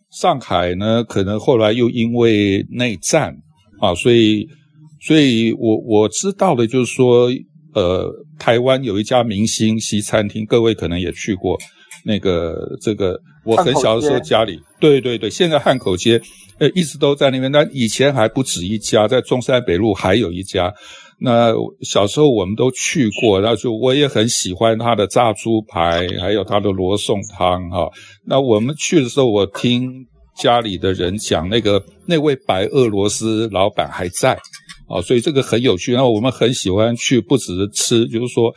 [0.10, 3.36] 上海呢可能后来又因为内战
[3.80, 4.48] 啊，所以，
[5.06, 7.30] 所以我我知道的就是说，
[7.76, 11.56] 呃，台湾有一家明星西餐厅，各位可能也去过。
[12.04, 16.22] 那个这个，我很小的时候家里，对对对，现在汉口街，
[16.60, 17.52] 呃，一直都在那边。
[17.52, 20.74] 但以前还不止一家，在中山北路还有一家。
[21.20, 27.88] 那小时候我们都去过，然后就我也很喜欢他的炸猪排，还有他的罗宋汤哈。
[28.26, 34.34] 那我们去的时候，我听家里的人讲，那个那位白俄罗斯老板还在
[34.90, 35.94] 啊，所以这个很有趣。
[35.94, 38.52] 然后我们很喜欢去，不只是吃，就是说。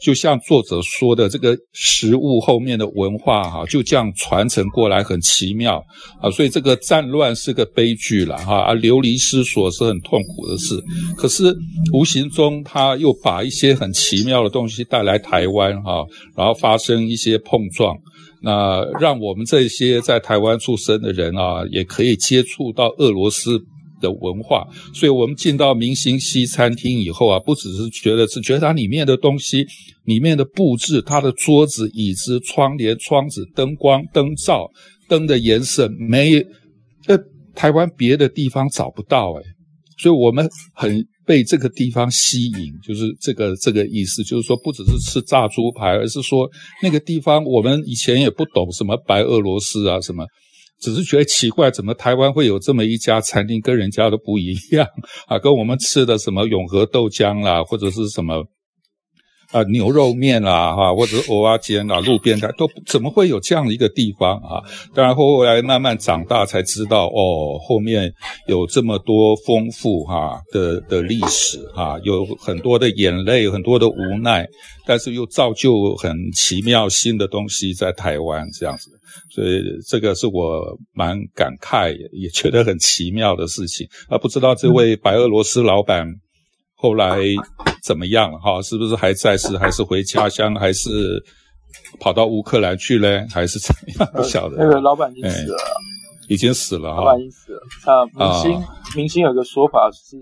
[0.00, 5.82] 就像作者说的，这个食物后面的文化哈，就这样传承过来，很奇妙
[6.20, 6.30] 啊。
[6.30, 10.78] 所以这个战乱是个悲剧了哈，啊，流离失所是很痛苦的事。
[11.16, 11.56] 可是
[11.92, 16.04] 无形中他又把一些很奇妙的东西带来台湾哈，
[16.36, 17.96] 然后发生一些碰撞，
[18.42, 23.62] 那让我们这些在台湾出生的人啊，也可以接触到俄罗斯。
[24.04, 29.66] 的文化，所以我们进到明星西餐厅以后啊，不只是觉得是觉得它里面的东西、
[30.04, 34.68] 里面的布置、它的桌子、椅子、窗帘、窗子、灯光、灯罩、
[35.08, 36.38] 灯的颜色，没
[37.06, 37.18] 呃
[37.54, 39.42] 台湾别的地方找不到诶，
[39.98, 46.48] 所以我们很被这个地方吸引，就是这个这个意思，就是说不只是吃炸猪排，而是说
[46.82, 50.26] 那个地方我们以前也不懂什么白俄罗斯啊什么。
[50.80, 54.86] 只是觉得奇怪，怎么台湾会有这么一家餐厅，跟人家都不一样
[55.26, 55.38] 啊？
[55.38, 58.44] 跟我们吃的什么永和豆浆啦，或者是什么
[59.54, 64.60] 啊牛肉面啦，哈，或者是蚵仔煎啦，路边摊都怎么会有这样的一个地方啊？
[64.92, 68.12] 当然后来慢慢长大才知道，哦，后面
[68.48, 74.44] 有这么多丰富哈的的历史哈，有很多的眼泪，很多的无奈，
[74.84, 78.90] 但是又造就很奇妙新的东西在台湾这样子。
[79.30, 84.18] 所以这个是我蛮感慨，也觉得很奇妙的事情啊！
[84.18, 86.04] 不知道这位白俄罗斯老板
[86.74, 87.18] 后来
[87.84, 88.62] 怎么样哈？
[88.62, 91.22] 是不是还在世，还是回家乡，还是
[92.00, 93.26] 跑到乌克兰去嘞？
[93.30, 94.10] 还是怎么样？
[94.14, 94.56] 不晓得。
[94.58, 95.58] 那个老板已经死了，
[96.28, 97.00] 已经死了哈。
[97.02, 97.60] 老板已经死了。
[97.84, 98.64] 啊，明星
[98.96, 100.16] 明星有个说法是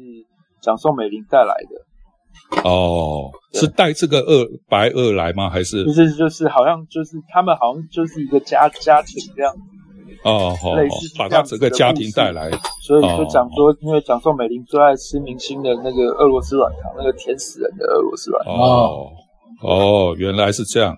[0.61, 2.69] 蒋宋美龄带来的。
[2.69, 5.49] 哦，是带这个二白二来吗？
[5.49, 9.55] 还是就是就是好像就是他们好像就是一个家家庭这样
[10.23, 18.55] 哦，类似把他整个家庭带来，所以就讲说，因为蒋宋美龄最爱吃明星的那个俄罗斯软糖，那个甜死人的俄罗斯软糖。
[18.55, 19.11] 哦
[19.63, 20.97] 哦，原来是这样。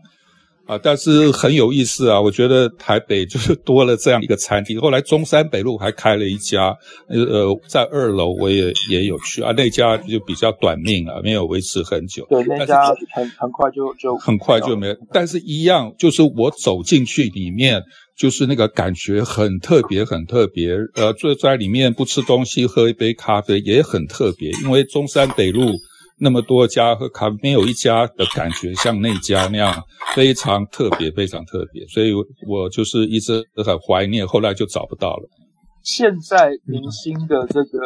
[0.66, 2.18] 啊，但是很有意思啊！
[2.18, 4.80] 我觉得台北就是多了这样一个餐厅。
[4.80, 6.74] 后来中山北路还开了一家，
[7.08, 12.26] 呃，在二楼我也也有去啊，那家就比较短命啊，没有维持很久。
[12.30, 14.96] 对，那家很很快就就很快就没。
[15.12, 17.82] 但是一样，就是我走进去里面，
[18.16, 20.70] 就是那个感觉很特别，很特别。
[20.94, 25.74] 呃，坐在里面不吃东西，喝一杯咖啡也很特别，因为中山北路。
[26.18, 29.82] 那么多家喝咖啡，没有一家的感觉像那家那样
[30.14, 32.12] 非常特别，非常特别，所以
[32.48, 35.28] 我就是一直都很怀念，后来就找不到了。
[35.82, 37.78] 现在明星的这个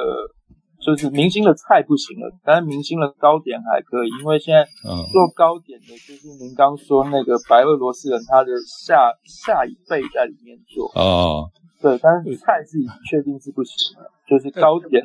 [0.81, 15.03] 就是明星的菜不行了，但是明星的糕点还可以，因为现在做糕点的就是您刚说那个白俄罗斯人，他的下下一辈在里面做哦，对，但是菜是确定是不行了，就是糕点。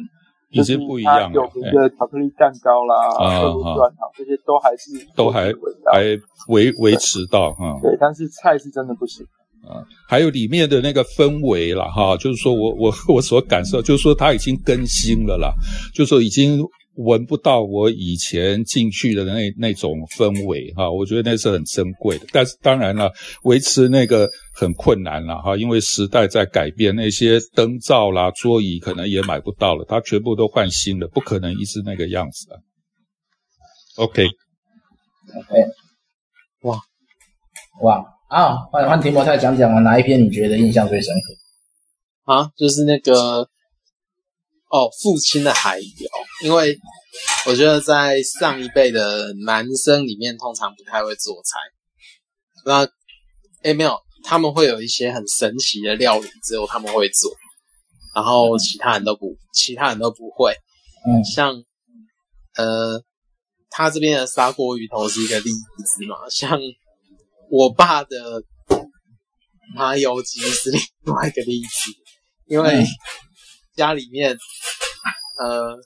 [0.53, 1.33] 已经不一样了。
[1.33, 5.51] 有名的巧克力蛋糕啦，啊，俄罗斯软糖这些都还是都还
[5.91, 7.77] 还维维持到哈。
[7.81, 9.25] 对，但是菜是真的不行。
[9.67, 15.53] 啊，还有里面的那个氛围了，哈，就是说我我 我所感受，就是说它已经更新了啦，
[15.93, 16.63] 就是说已经。
[16.95, 22.27] 闻不到我以前进去的那那种氛围哈，我觉得那是很珍贵的。
[22.31, 23.11] 但是当然了，
[23.43, 32.61] 维持那个很困难了哈，因为时代在改变，那些灯罩啦、桌椅可能也买不到了，它全部都换新的，不可能一直那个样子啊。
[33.97, 34.29] OK，OK，
[36.61, 36.77] 哇
[37.81, 38.55] 哇啊！
[38.71, 42.33] 换换题目，再讲讲啊，哪一篇你觉得印象最深刻？
[42.33, 43.49] 啊，就是那个。
[44.73, 46.09] 哦，父亲的海流，
[46.43, 46.75] 因为
[47.45, 51.59] 我觉得在上一辈的男生里面，通常不太会做菜，
[52.65, 52.87] 那
[53.61, 57.31] 诶没有，他们会有一些很神奇的料理，只有他们会做，
[58.15, 60.55] 然后其他人都不，其他人都不会。
[61.05, 61.53] 嗯，像
[62.55, 62.99] 呃，
[63.69, 66.59] 他这边的砂锅鱼头是一个例子嘛，像
[67.51, 68.43] 我爸的
[69.75, 71.91] 麻油鸡是另外一个例子，
[72.47, 72.83] 因为
[73.75, 74.37] 家里面
[75.39, 75.77] 呃，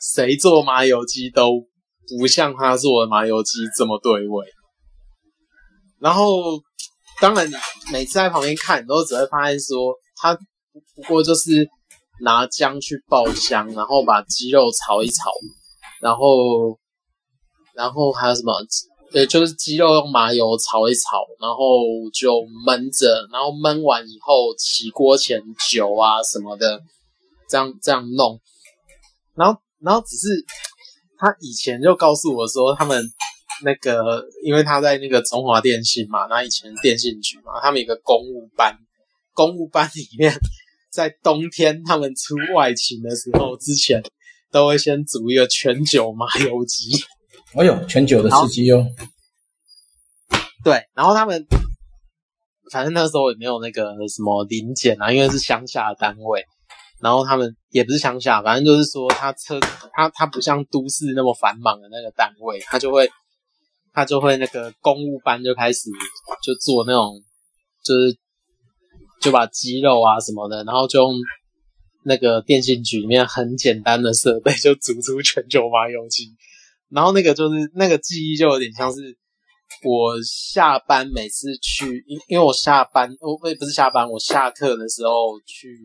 [0.00, 1.66] 谁做麻油鸡都
[2.18, 4.46] 不像他做的麻油鸡这么对味。
[6.00, 6.60] 然后，
[7.20, 7.50] 当然
[7.92, 10.34] 每次在旁边看，你都只会发现说，他
[10.94, 11.68] 不过就是
[12.20, 15.30] 拿姜去爆香，然后把鸡肉炒一炒，
[16.00, 16.78] 然后，
[17.74, 18.52] 然后还有什么？
[19.10, 26.82] 对，就是鸡肉用麻油炒一炒，然后就焖着，然后焖完以后起锅前酒啊什么的，
[27.48, 28.40] 这样这样弄。
[29.34, 30.44] 然后，然后只是
[31.16, 33.10] 他以前就告诉我说他们。
[33.60, 38.78] 那个，因为他在那个中华电信嘛，那以前电信局嘛，他们有个公务班，
[39.34, 40.32] 公务班里面，
[40.92, 44.00] 在冬天他们出外勤的时候，之前
[44.52, 47.04] 都会先煮一个全酒麻油鸡。
[47.54, 48.86] 哎呦，全酒的司机哦。
[50.64, 51.46] 对，然后他们，
[52.72, 56.44] 反正那时候也没有那个什么临检啊，因为是乡下的单位，
[57.00, 59.58] 然后他们也不是乡下，反正就是说他车，
[59.92, 63.10] 他他不像都市那么繁忙的那个单位，他就会。
[63.90, 65.90] 他就会那个公务班就开始
[66.40, 67.20] 就做那种，
[67.82, 68.16] 就是
[69.20, 71.14] 就把鸡肉啊什么的，然后就用
[72.04, 76.26] 那个电信局里面很简单的设备就煮出全球麻油鸡，
[76.90, 79.00] 然后那个就是那个记忆就有点像是
[79.84, 85.78] 我下班每次去，因因为我下班我也不是下班，我下课的时候去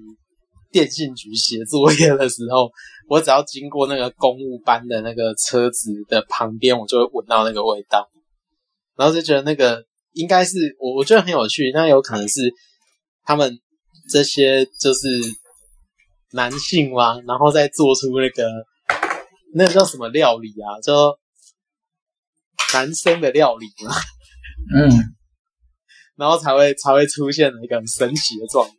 [0.72, 2.70] 电信局写作业的时候。
[3.10, 8.10] 我只要经过那个公务班的那个车子的旁边，我就会闻到那个味道，
[8.96, 11.70] 然后就觉得那个应该是我，我觉得很有趣。
[11.74, 12.40] 那有可能是
[13.26, 13.60] 他们
[14.10, 15.10] 这些就是
[16.32, 18.50] 男性嘛，然后再做出那个
[19.56, 20.80] 那个叫什么料理啊？
[20.82, 21.18] 就
[22.74, 23.94] 男生的料理嘛，
[24.76, 24.90] 嗯，
[26.18, 28.74] 然后才会才会出现一个很神奇的状态。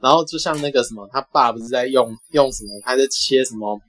[0.00, 2.70] 然后就像那个什么，他爸不是在用用什么？
[2.84, 3.80] 他在切什么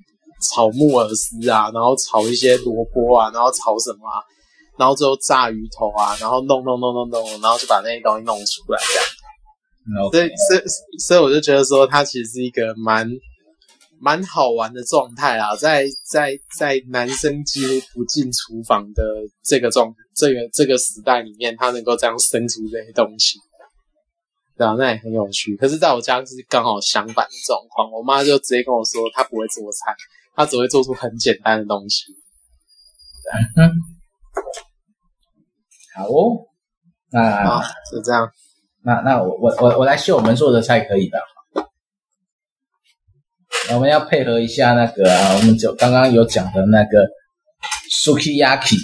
[0.50, 4.24] 炒木耳丝啊，然后炒一些萝卜啊，然后炒什么啊，
[4.78, 9.06] 然后最后炸鱼头啊，然后弄弄弄弄弄，然后就把那些东西弄出来这样。
[10.12, 10.62] 所以，所以，
[11.06, 13.10] 所以我就觉得说，他其实是一个蛮
[14.06, 19.02] 蛮好玩的状态啊，在在在男生几乎不进厨房的
[19.44, 23.40] 这个状这个这个时代里面，他能够这样生出这些东西。
[24.56, 25.58] 对啊，那也很有趣。
[25.58, 27.92] 可是，在我家是刚好相反的状况。
[27.92, 29.96] 我妈就直接跟我说，她不会做菜，
[30.36, 32.04] 她只会做出很简单的东西。
[33.56, 33.74] 嗯，
[35.96, 36.46] 好哦。
[37.10, 37.60] 那
[37.92, 38.30] 就这样。
[38.84, 41.18] 那那我我我我来秀我们做的菜可以吧？
[43.74, 47.08] 我们要配合一下那个啊，我们就刚刚有讲的那个
[48.04, 48.78] Sukiyaki。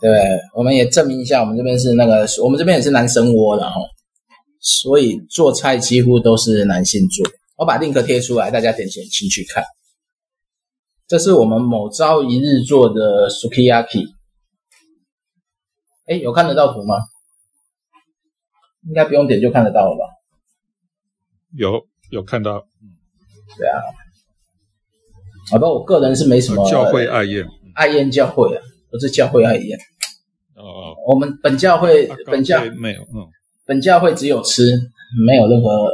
[0.00, 0.10] 对，
[0.54, 3.76] 我们也证明一下，我们这边是那个，我们这边也是男生窝的哈。
[4.60, 7.24] 所以做菜几乎都是男性做。
[7.56, 9.62] 我把 link 贴出来，大家点进去看。
[11.06, 14.06] 这是我们某朝一日做的 sukiyaki。
[16.06, 16.96] 哎，有看得到图吗？
[18.88, 20.04] 应该不用点就看得到了吧？
[21.56, 22.66] 有，有看到。
[23.58, 23.80] 对啊。
[25.50, 26.68] 好吧，我个人是没什么。
[26.70, 27.46] 教会爱宴。
[27.74, 29.78] 爱宴教会啊，不是教会爱宴。
[30.54, 30.94] 哦哦。
[31.08, 33.26] 我们本教会，啊、本教没有，嗯。
[33.66, 34.78] 本教会只有吃，
[35.26, 35.90] 没有任何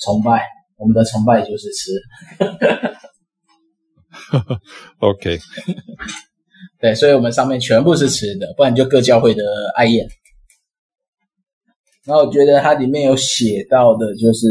[0.00, 0.44] 崇拜。
[0.76, 1.92] 我们的崇拜就是吃。
[5.00, 5.38] OK，
[6.80, 9.42] 对，所以我们上面全部是吃的，不然就各教会的
[9.76, 10.06] 爱宴。
[12.04, 14.46] 然后我觉得它里面有写到的，就是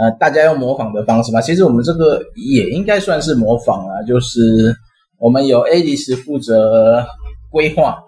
[0.00, 1.42] 呃，大家用模仿的方式嘛。
[1.42, 4.74] 其实我们这个也应该算是模仿啊，就是
[5.18, 7.06] 我们有 Alice 负责
[7.50, 8.02] 规划，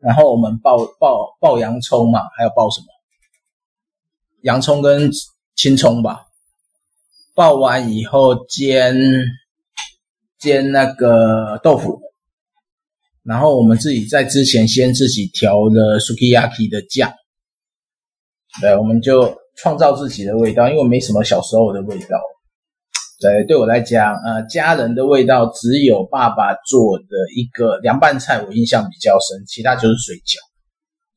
[0.00, 2.86] 然后我们爆爆爆洋葱嘛，还有爆什么？
[4.40, 5.10] 洋葱跟
[5.54, 6.22] 青葱吧，
[7.34, 8.96] 爆完以后煎
[10.38, 12.00] 煎那个豆腐，
[13.22, 17.12] 然后我们自己在之前先自己调的 sukiyaki 的酱，
[18.62, 22.18] 对，我们就创造自己的味道，因为没什么小时候的味道。
[23.20, 27.04] 对，对我来讲，呃，家人的味道只有爸爸做的
[27.36, 30.36] 一个凉拌菜，我印象比较深，其他就是水饺。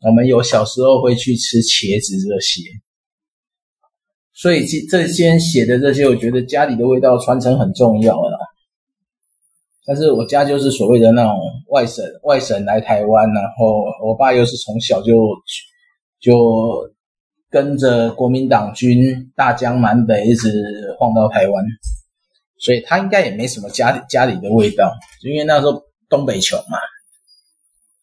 [0.08, 2.62] 我们有小时候会去吃茄子这些。
[4.34, 8.38] 所以这这些写的这些，我觉得家里的味道传承很重要了。
[9.84, 11.34] 但是我家就是所谓的那种
[11.70, 15.14] 外省外省来台湾，然后我爸又是从小就
[16.20, 16.88] 就
[17.58, 21.66] 跟着国民党军大江南北一直晃到台湾，
[22.60, 24.94] 所以他应该也没什么家里家里的味道，
[25.24, 26.78] 因为那时候东北穷嘛。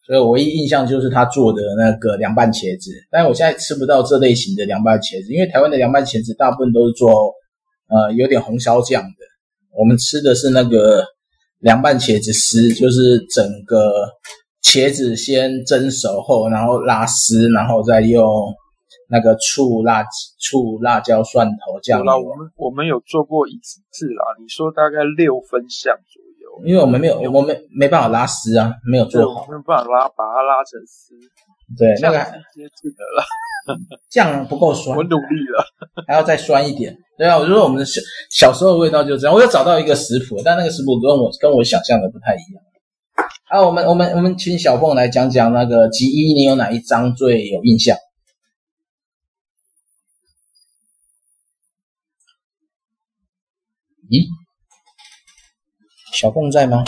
[0.05, 7.33] 所以我唯一印象就是他做的那个凉拌茄子，但我现在吃不到这类型的凉拌茄子，因为台湾的凉拌茄子大部分都是做
[7.87, 9.25] 呃有点红烧酱的，
[9.79, 11.05] 我们吃的是那个
[11.59, 14.09] 凉拌茄子丝，就是整个
[14.61, 18.21] 茄子先蒸熟后，然后拉丝，然后再用
[19.09, 20.03] 那个醋、辣
[20.39, 22.03] 醋、辣椒、蒜头酱。
[22.05, 26.65] 那我们我们有做过一次啦，你说大概六分像左右。
[26.65, 31.13] 因为我们没有，我们没办法拉丝啊，没有做好，没有办法拉，把它拉成丝。
[31.77, 33.25] 对，那个直接记得了，
[34.09, 35.65] 酱不够酸，我努力了，
[36.07, 36.95] 还要再酸一点。
[37.17, 37.99] 对啊，我就说我们的小
[38.29, 39.35] 小时候的味道就这样。
[39.35, 42.63] 我有找到一个食谱，但那个食谱跟我跟我想象的不太一样。
[43.49, 47.97] 好，我们我们我们请小凤来讲讲那个吉一，你有哪一张最有印象？
[54.09, 54.27] 咦？
[56.13, 56.83] 小凤在吗？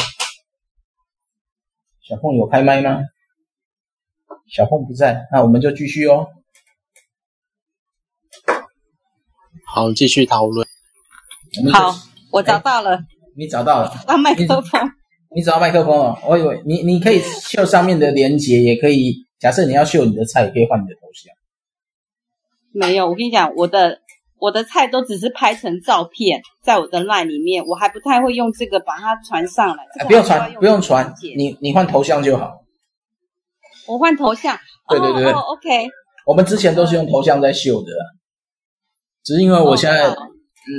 [2.01, 3.01] 小凤有开麦吗？
[4.49, 6.27] 小凤不在，那我们就继续哦。
[9.65, 10.65] 好，继续讨论。
[11.73, 11.93] 好，
[12.31, 12.99] 我找到了。
[13.35, 13.93] 你找到了？
[14.07, 14.63] 找麦克风
[15.35, 15.41] 你。
[15.41, 16.17] 找到麦克风了？
[16.25, 19.25] 我以为你你可以秀上面的连接，也可以。
[19.39, 21.33] 假设你要秀你的菜，也可以换你的头像。
[22.71, 24.01] 没有，我跟你讲，我的。
[24.39, 29.83] 我的菜都只是拍成照片，在我的 LINE 里面，我还不太会用这个把它传上来。
[29.93, 32.63] 这个、不用传，不用传，你你换头像就好。
[33.87, 34.57] 我换头像。
[34.89, 35.31] 对对对对。
[35.31, 35.87] 哦，OK。
[36.25, 37.91] 我们之前都是用头像在秀的，
[39.23, 40.15] 只是因为我现在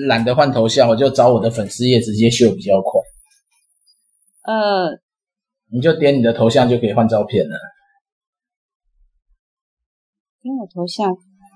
[0.07, 3.01] 懒得换头像，我就找我的粉丝页直接秀比较快。
[4.53, 4.91] 呃，
[5.73, 7.57] 你就点你的头像就可以换照片了。
[10.43, 11.11] 点我头像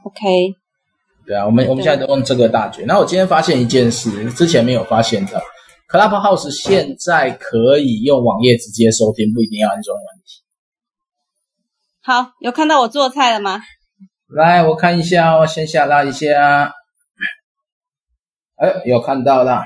[0.05, 0.57] ，OK。
[1.25, 2.85] 对啊，我们我们现在都用这个大绝。
[2.85, 5.41] 然后我今天发现一件事，之前没有发现的
[5.89, 10.43] ，Clubhouse 现在可以用网页直接收听，不一定要安装软体。
[12.03, 13.61] 好，有看到我做菜了吗？
[14.27, 16.75] 来，我看一下哦，先下拉一下。
[18.57, 19.63] 哎，有看到了。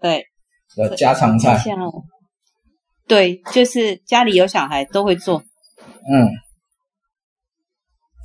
[0.00, 0.26] 对，
[0.76, 1.60] 有家常菜。
[3.08, 5.42] 对，就是家里有小孩都会做。
[5.78, 6.26] 嗯。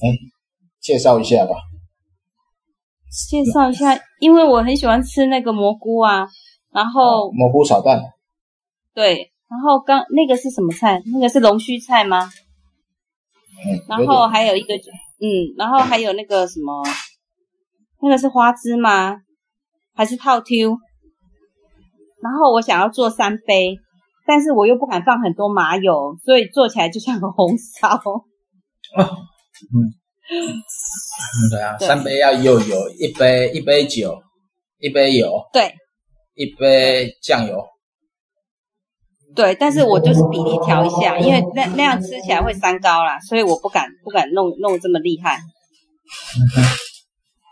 [0.01, 0.09] 哎，
[0.79, 1.55] 介绍一下吧。
[3.11, 6.27] 介绍一下，因为我很喜欢吃那个蘑菇啊，
[6.71, 8.01] 然后蘑菇炒蛋，
[8.93, 11.01] 对，然后刚那个是什么菜？
[11.11, 12.31] 那个是龙须菜吗？
[13.63, 16.81] 嗯，然后还有一个，嗯，然后还有那个什么，
[18.01, 19.17] 那个是花枝吗？
[19.93, 20.77] 还是套 Q？
[22.23, 23.77] 然后我想要做三杯，
[24.25, 27.89] 但是我又不敢放很多麻油，所以做起来就像个红烧。
[27.97, 28.23] 哦，
[29.75, 30.00] 嗯。
[30.31, 34.17] 嗯，对啊，对三杯要又有一杯一杯酒，
[34.79, 35.75] 一杯油，对，
[36.35, 37.67] 一杯酱油，
[39.35, 45.37] 对，但是我就是比例调一下，因为那那样吃起来会三高啦，所以我不敢不敢弄弄这么厉害。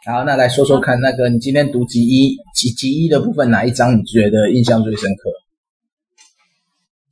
[0.10, 5.30] 好，那来说说看，那个你今天读集一集集一的部分哪一章你觉得印象最深刻？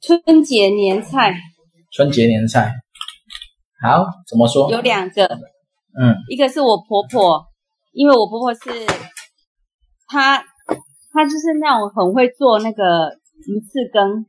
[0.02, 1.36] 春节年菜。
[1.92, 2.72] 春节年菜，
[3.82, 4.72] 好，怎么说？
[4.72, 5.38] 有两个。
[6.00, 7.48] 嗯，一个是我婆婆，
[7.92, 8.60] 因为我婆婆是
[10.08, 10.38] 她，
[11.12, 13.10] 她就是那种很会做那个
[13.48, 14.26] 鱼翅羹，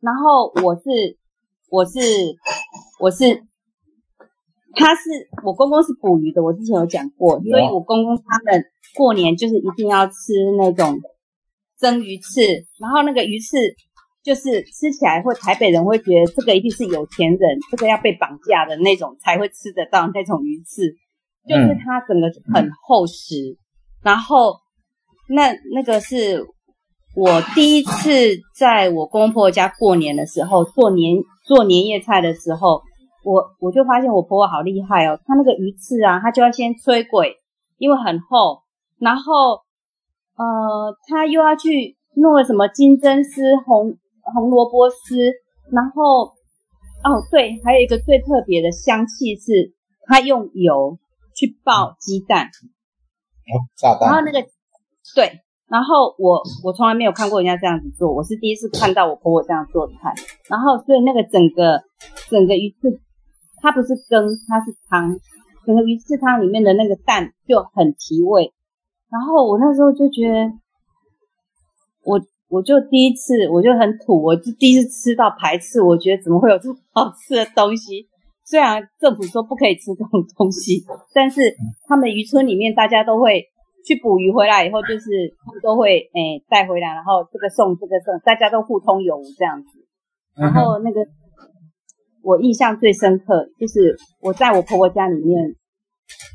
[0.00, 1.18] 然后我是
[1.68, 1.98] 我是
[3.00, 3.42] 我是，
[4.74, 5.00] 他是
[5.44, 10.12] 我公公是捕鱼的，我之前有讲过，所以我公公他们过年就是一定要吃
[10.58, 11.00] 那种
[11.78, 13.56] 蒸鱼翅，然后那个鱼翅。
[14.24, 20.94] 就是吃起来会台北人会觉得这个一定是有钱人，这个要被绑架的那种才会吃得到那种鱼翅，
[21.48, 23.34] 就是它整个很厚实。
[23.34, 23.58] 嗯、
[24.04, 24.60] 然后
[25.28, 26.46] 那那个是
[27.16, 32.80] 我第一次在我公婆家过年的时候做年做年夜菜的时候，
[33.24, 37.38] 我我就发现我婆婆好厉害哦，她那个鱼翅啊，她就要先吹鬼，
[37.76, 38.62] 因为很厚，
[39.00, 39.62] 然后
[40.36, 43.96] 呃，她又要去弄个什么金针丝红。
[44.32, 45.16] 红萝卜丝，
[45.70, 46.26] 然后
[47.04, 49.72] 哦对，还有一个最特别的香气是，
[50.06, 50.98] 它用油
[51.34, 54.46] 去爆鸡蛋，哦，炸弹，然后那个
[55.14, 60.14] 对，然后我我从来没有看过人家这样子做，我是第一次看到我婆婆这样做菜，
[60.48, 61.82] 然后所以那个整个
[62.30, 63.00] 整个鱼翅，
[63.60, 65.16] 它不是羹，它是汤，
[65.66, 68.52] 整个鱼翅汤里面的那个蛋就很提味，
[69.10, 70.52] 然后我那时候就觉得
[72.04, 72.20] 我。
[72.52, 78.06] 我就第一次，我就很土，我就第一次吃到排斥，我觉得怎么会有这么好吃的东西？
[78.44, 80.84] 虽然政府说不可以吃这种东西，
[81.14, 81.56] 但是
[81.88, 83.42] 他们渔村里面大家都会
[83.86, 89.68] 去捕鱼回来以后，就是他们都会诶带回来，然后这个送这个送，大家都互通有无这样子。
[90.36, 91.00] 然后那个
[92.22, 95.56] 我印象最深刻，就是我在我婆婆家里面，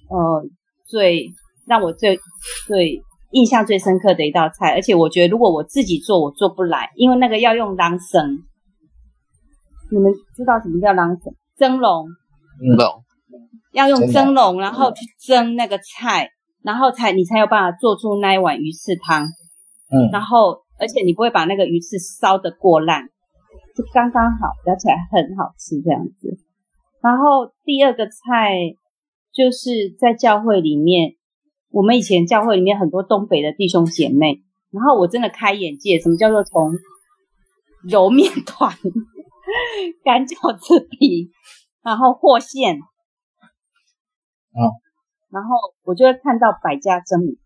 [0.09, 0.43] 呃，
[0.87, 1.27] 最
[1.67, 2.17] 让我最
[2.65, 8.43] 最印象最深刻的一道菜，而且我觉得如果我自己做，我做不来，因为那个要用狼绳。
[9.91, 11.33] 你们知道什么叫狼绳？
[11.57, 12.07] 蒸笼，
[12.77, 13.03] 笼，
[13.73, 16.29] 要用蒸笼，然后去蒸那个菜，
[16.63, 19.23] 然后才你才有办法做出那一碗鱼翅汤。
[19.89, 23.03] 嗯，然后而且你不会把那个鱼翅烧得过烂，
[23.75, 26.37] 就刚刚好，咬起来很好吃这样子。
[27.01, 28.57] 然后第二个菜
[29.31, 31.13] 就是在教会里面，
[31.69, 36.73] 我们以前教会里面很多东北的弟兄姐妹，然后我真的开眼界，什么叫做从
[37.83, 38.75] 揉面团、
[40.03, 41.31] 擀饺子皮，
[41.83, 42.75] 然后和馅，
[44.53, 44.61] 啊，
[45.29, 47.37] 然后我就会看到百家争鸣，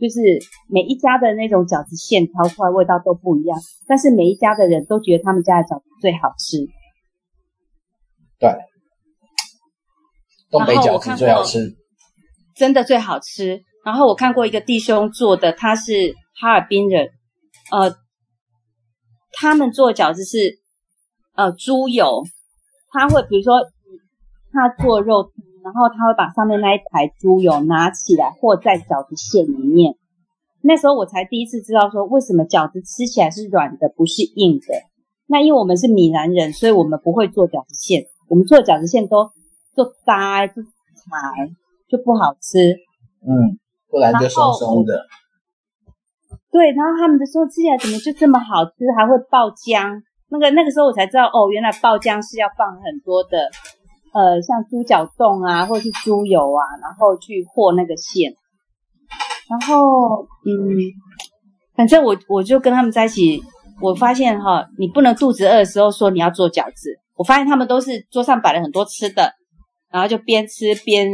[0.00, 0.20] 就是
[0.68, 6.66] 每一家的那种饺子馅挑出来味道都不一样，但是每一家的人都觉得他们家的饺子最好吃。
[8.38, 8.50] 对，
[10.50, 11.76] 东北饺子最好吃，
[12.58, 13.60] 真的最好吃。
[13.84, 17.10] 然后我看过一个弟兄做的，他是哈尔滨人，
[17.70, 17.94] 呃，
[19.32, 20.58] 他们做饺子是
[21.34, 22.24] 呃猪油，
[22.90, 23.54] 他会比如说
[24.52, 25.32] 他做肉汤，
[25.64, 29.94] 然后他会把上面那一排猪油拿起来和在饺子馅里面。
[30.60, 34.66] 那时候我才第一次知道说，为什么饺子吃起来是软的，不是硬的。
[35.28, 38.06] 那因为我们是闽南人，所以我们不会做饺子馅。
[38.28, 39.30] 我们做饺子馅都
[39.74, 40.68] 做呆就柴，
[41.88, 42.76] 就不好吃。
[43.26, 43.58] 嗯，
[43.88, 45.06] 不然就松松的。
[46.50, 50.00] 对，然后他们的时候吃起来怎么就这么好吃，还会爆浆。
[50.30, 53.50] 那个那个时候我才知道，哦，原来爆浆是要放很多的，
[54.12, 58.34] 呃，像猪脚冻啊，或者是猪油啊，然后去和那个馅。
[59.48, 60.52] 然后，嗯，
[61.74, 63.42] 反正我我就跟他们在一起，
[63.80, 66.98] 我发现哈，你不能肚子饿的时候说你要做饺子。
[67.16, 69.32] 我发现他们都是桌上摆了很多吃的，
[69.90, 71.08] 然后就边吃边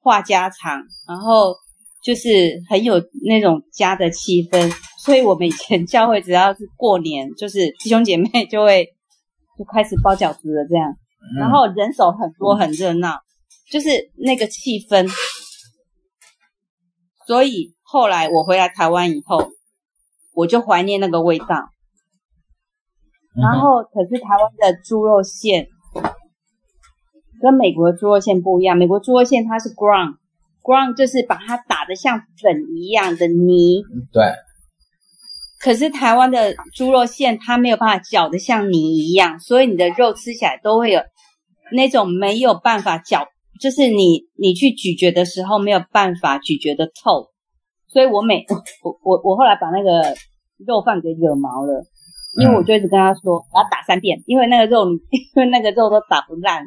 [0.00, 1.54] 话家常，然后
[2.02, 2.94] 就是很有
[3.26, 4.72] 那种家的气氛。
[4.98, 8.86] 所以我们以前教会只要是过年，就是 弟兄姐妹就会
[9.58, 10.94] 就开始包饺子了这样，
[11.38, 13.20] 然后人手很多很热闹，
[13.70, 15.08] 就是那个气氛。
[17.26, 19.50] 所以后来我回来台湾以后，
[20.34, 21.46] 我就怀念那个味道。
[23.40, 25.68] 然后，可是台湾的猪肉馅
[27.40, 28.76] 跟美国的猪肉馅不一样。
[28.76, 33.82] 美国猪肉馅它是 ground，ground 就是把它打得像粉一样的泥。
[34.12, 34.22] 对。
[35.58, 41.00] 可是台湾的猪肉馅它没有办法搅得像泥一样，所以你的肉吃起来都会有
[41.72, 43.26] 那种没有办法搅，
[43.60, 47.30] 就是你你去咀嚼的时候没有办法咀嚼的透。
[47.88, 48.46] 所以我每
[48.82, 50.14] 我我我后来把那个
[50.66, 51.84] 肉饭给惹毛了。
[52.38, 56.62] 因为我就一直跟他说，我要打三遍，因为那个肉，因为那个肉都打不烂。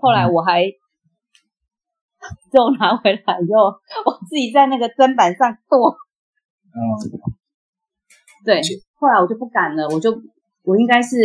[0.00, 0.64] 后来我还
[2.52, 3.74] 肉拿回来以后，
[4.04, 5.96] 我自己在那个砧板上剁。
[6.72, 6.78] 嗯，
[8.44, 8.60] 对。
[8.94, 10.22] 后来我就不敢了，我就
[10.62, 11.16] 我应该是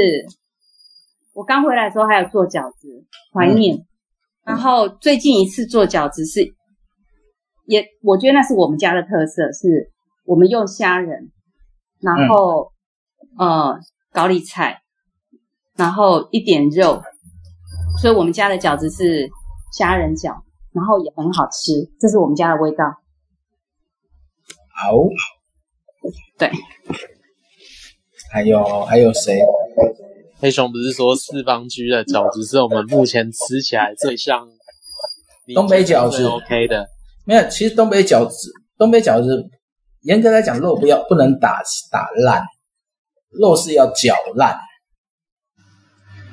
[1.33, 3.75] 我刚回来的时候还有做饺子，怀念。
[3.77, 3.85] 嗯、
[4.45, 6.53] 然后最近一次做饺子是，
[7.65, 9.89] 也我觉得那是我们家的特色，是
[10.25, 11.31] 我们用虾仁，
[12.01, 12.65] 然后。
[12.71, 12.71] 嗯
[13.37, 13.79] 呃，
[14.13, 14.81] 高丽菜，
[15.75, 17.03] 然后一点肉，
[17.99, 19.29] 所以我们家的饺子是
[19.71, 20.35] 虾仁饺，
[20.73, 22.85] 然后也很好吃，这是我们家的味道。
[24.77, 24.93] 好，
[26.37, 26.51] 对，
[28.31, 29.39] 还有还有谁？
[30.39, 34.47] 黑熊不是说四方居的饺子是我们目前吃起来最像
[35.53, 36.85] 东北饺子？OK 的，
[37.25, 39.49] 没有，其实东北饺子，东北饺子
[40.01, 42.43] 严格来讲，肉不要不能打打烂。
[43.31, 44.57] 肉是要搅烂，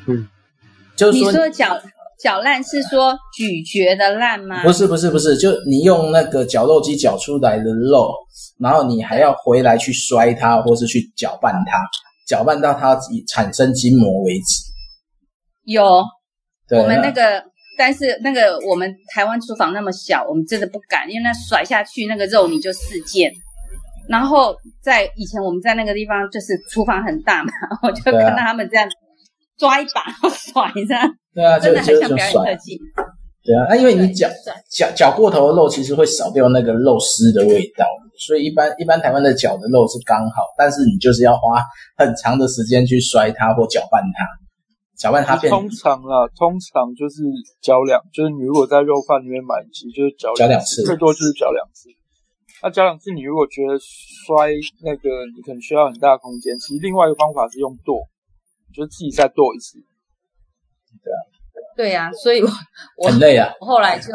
[0.06, 0.28] 嗯，
[1.02, 1.82] 就是说，你说搅
[2.20, 4.62] 搅烂是说咀嚼的烂吗？
[4.62, 8.12] 不是不是不是，就你用那个绞肉机绞出来的肉，
[8.60, 11.82] 然后你还要回来去摔它，或是去搅拌它，
[12.26, 12.96] 搅拌到它
[13.26, 14.62] 产生筋膜为止。
[15.64, 15.84] 有，
[16.70, 17.42] 我们那个，
[17.76, 23.32] 但是那个我们台湾厨房那么小，我们真的不敢，因为那甩下去那个肉你就四溅。
[24.08, 28.88] 然后在以前我们在那个地方就是厨房很大嘛，我就看到他们这样
[29.62, 32.76] 抓一把然后甩这样，对啊，真的很像表演特技。
[33.46, 34.26] 对啊，那因为你搅
[34.68, 37.86] 搅搅过头的肉，其实会少掉那个肉丝的味道，
[38.18, 41.62] 所以一般一般台湾的搅的肉是刚好，但是你就是要花
[41.96, 44.26] 很长的时间去摔它或搅拌它，
[44.98, 45.48] 搅拌它变。
[45.48, 47.22] 通常啊，通常就是
[47.62, 51.88] 搅两，就是你如果在肉饭里面买，其实就是搅搅两次，最多就是搅两次。
[52.62, 54.50] 那搅两次，你如果觉得摔
[54.82, 58.06] 那个你可能需要很大的空间，其实另外一个方法是用剁，
[58.74, 59.78] 就是自己再剁一次。
[61.02, 61.18] 对啊。
[61.74, 62.48] 对呀、啊，所以我
[62.98, 63.50] 我很累啊。
[63.60, 64.12] 我后来就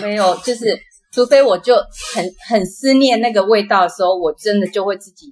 [0.00, 0.78] 没有，就是
[1.12, 1.74] 除非我就
[2.14, 5.26] 很很思念那个味道的时候，我真的就会自己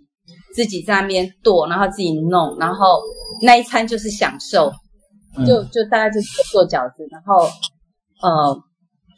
[0.54, 3.00] 自己在那边剁，然后自己弄，然后
[3.42, 4.70] 那一餐就是享受，
[5.46, 7.48] 就就大概就是做饺子，然后
[8.22, 8.62] 呃，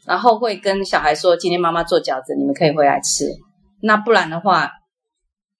[0.05, 3.25] 然后会跟小孩说，今天妈妈做饺子，你们可以回来吃。
[3.81, 4.71] 那不然的话，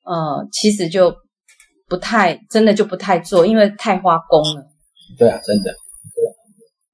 [0.05, 1.13] 呃，其实就
[1.89, 4.65] 不太真的就不太做，因为太花工了。
[5.17, 5.75] 对啊，真的。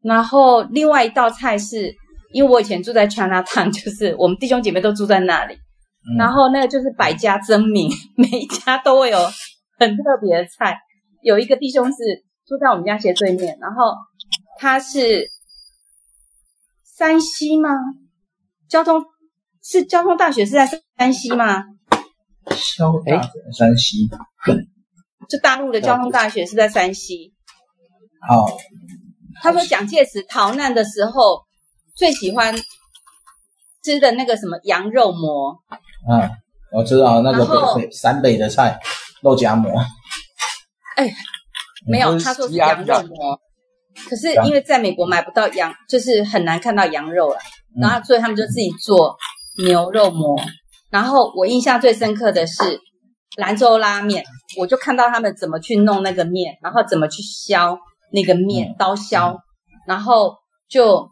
[0.02, 1.94] 然后另外一道菜是，
[2.32, 9.18] 因为我以前住在 Chinatown，就是我们弟兄姐妹都住在那里，嗯、然后那个就是百家争鸣， 每一家都会有
[9.80, 10.78] 很特别的菜。
[11.24, 11.98] 有一个弟兄是
[12.46, 13.94] 住在我们家斜对面，然后
[14.60, 15.30] 他是
[16.98, 17.70] 山西吗？
[18.70, 19.04] 交通
[19.64, 20.68] 是交通大学是在
[20.98, 21.64] 山西吗？
[22.78, 23.22] 交大
[23.52, 24.08] 山西，
[25.30, 27.34] 就大陆的交通大学是在山西。
[28.30, 28.46] 哦。
[29.42, 31.44] 他说蒋介石逃难的时候
[31.96, 32.56] 最喜欢
[33.84, 35.60] 吃的那个什么羊肉馍。
[36.10, 36.30] 嗯，
[36.72, 38.80] 我知道那个北北陕北的菜
[39.22, 39.72] 肉夹馍。
[40.96, 41.14] 哎，
[41.86, 43.40] 没有，他说是羊肉馍。
[44.10, 47.38] 可是因为在美国买不到羊，就是很难看到羊肉了，
[47.80, 49.16] 然后所以他们就自己做
[49.66, 50.42] 牛肉馍。
[50.90, 52.80] 然后我印象最深刻的是
[53.38, 54.24] 兰州拉面，
[54.58, 57.78] 我就看到他们怎么去弄那个面，然后怎么去削。
[58.12, 59.38] 那个面刀削，嗯、
[59.88, 60.38] 然后
[60.70, 61.10] 就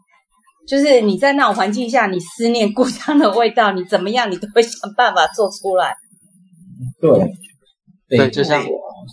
[0.66, 5.94] 就是你在那种环境下，你思念故乡的味道，你怎么样，你都会想办法做出来。
[7.02, 7.34] 对，
[8.08, 8.64] 对，就像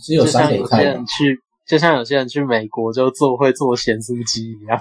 [0.02, 1.36] 只有三有些人去，
[1.66, 4.80] 就像有些人去美国就做会做咸酥鸡一样。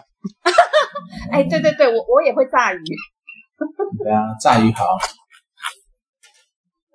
[1.34, 2.82] 哎，对对对，我我也会炸鱼。
[4.02, 4.86] 对啊，炸鱼好。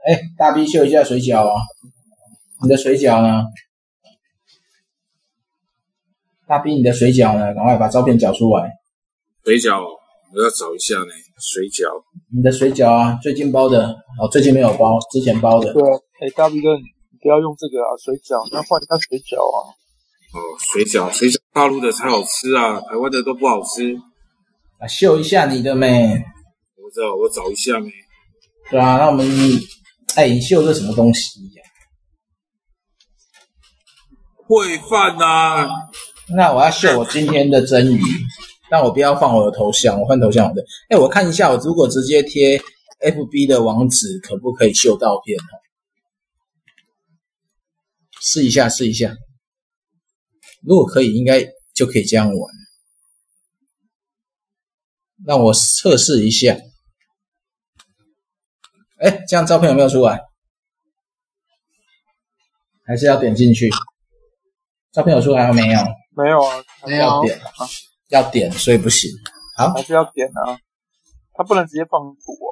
[0.07, 1.61] 哎，大 B 秀一下水饺啊！
[2.63, 3.43] 你的水饺呢？
[6.47, 7.53] 大 B，，你的水饺呢？
[7.53, 8.71] 赶快把照片缴出来。
[9.45, 11.11] 水饺，我要找一下呢。
[11.41, 11.91] 水饺，
[12.33, 13.89] 你的水饺啊，最近包的
[14.21, 15.73] 哦，最近没有包，之前包的。
[15.73, 16.85] 对啊，哎，大 B 哥，你
[17.21, 19.75] 不要用这个啊，水饺，要换一下水饺啊。
[20.35, 20.39] 哦，
[20.73, 23.93] 水饺，水饺，大陆的才好吃啊，台湾的都不好吃。
[24.79, 25.91] 啊，秀一下你的咩？
[26.81, 27.91] 我知道，我找一下咩。
[28.71, 29.27] 对啊，那我们，
[30.17, 31.63] 哎，你秀这什么东西呀？
[34.49, 35.69] 会饭呐。
[36.35, 38.01] 那我要秀我今天的蒸鱼，
[38.71, 40.65] 但我不要放我的头像，我换头像我的。
[40.89, 42.59] 哎，我看一下，我如果直接贴
[43.01, 45.39] FB 的网址，可不可以秀照片？
[48.23, 49.15] 试一下，试一下。
[50.63, 51.45] 如果可以，应该
[51.75, 52.55] 就可以这样玩。
[55.27, 56.57] 让我测试一下。
[58.99, 60.21] 哎，这样照片有没有出来？
[62.87, 63.69] 还是要点进去？
[64.93, 65.81] 照片有出来没有？
[66.17, 67.51] 没有啊，没有要点啊，
[68.09, 69.11] 要点，所以不行。
[69.57, 70.59] 好，还是要点啊，
[71.35, 72.49] 它不能直接放图哦。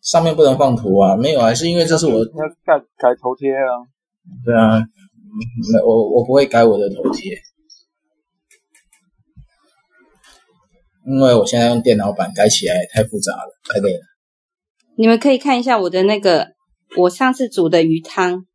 [0.00, 1.16] 上面不能放图啊？
[1.16, 3.82] 没有啊，是因为这是我要改改头贴啊。
[4.44, 4.78] 对啊，
[5.72, 7.36] 没我我不会改我的头贴，
[11.06, 14.13] 因为我现在用电脑版改起来太复杂了，太累了。
[14.96, 16.52] 你们可以看一下我的那个
[16.96, 18.46] 我上次煮的鱼汤，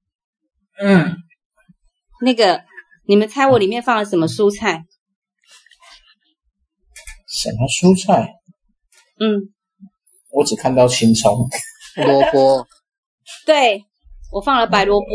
[0.80, 1.16] 嗯，
[2.22, 2.64] 那个。
[3.06, 4.84] 你们猜我里面放了什么蔬菜？
[7.28, 8.36] 什么蔬菜？
[9.20, 9.50] 嗯，
[10.30, 11.50] 我只看到青葱、
[11.96, 12.68] 萝卜。
[13.48, 13.84] 对，
[14.32, 15.08] 我放了白萝卜，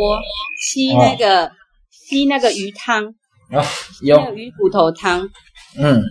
[0.60, 1.52] 吸那个、哦、
[1.92, 3.14] 吸那个鱼汤
[3.52, 3.62] 啊，
[4.02, 5.30] 有鱼骨头汤。
[5.78, 6.02] 嗯，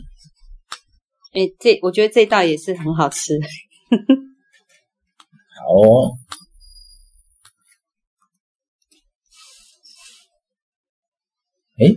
[1.34, 3.38] 哎，这我觉得这道也是很好吃。
[5.66, 6.18] 好哦。
[11.80, 11.88] 哎，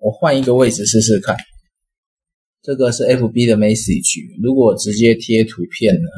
[0.00, 1.36] 我换一个位置试试看。
[2.60, 6.08] 这个是 FB 的 message，如果直接贴图片呢？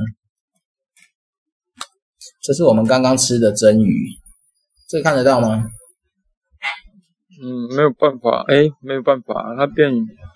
[2.42, 4.08] 这是我们刚刚吃的蒸鱼，
[4.88, 5.70] 这看得到吗？
[7.42, 9.92] 嗯，没有办法，哎，没有办法，它变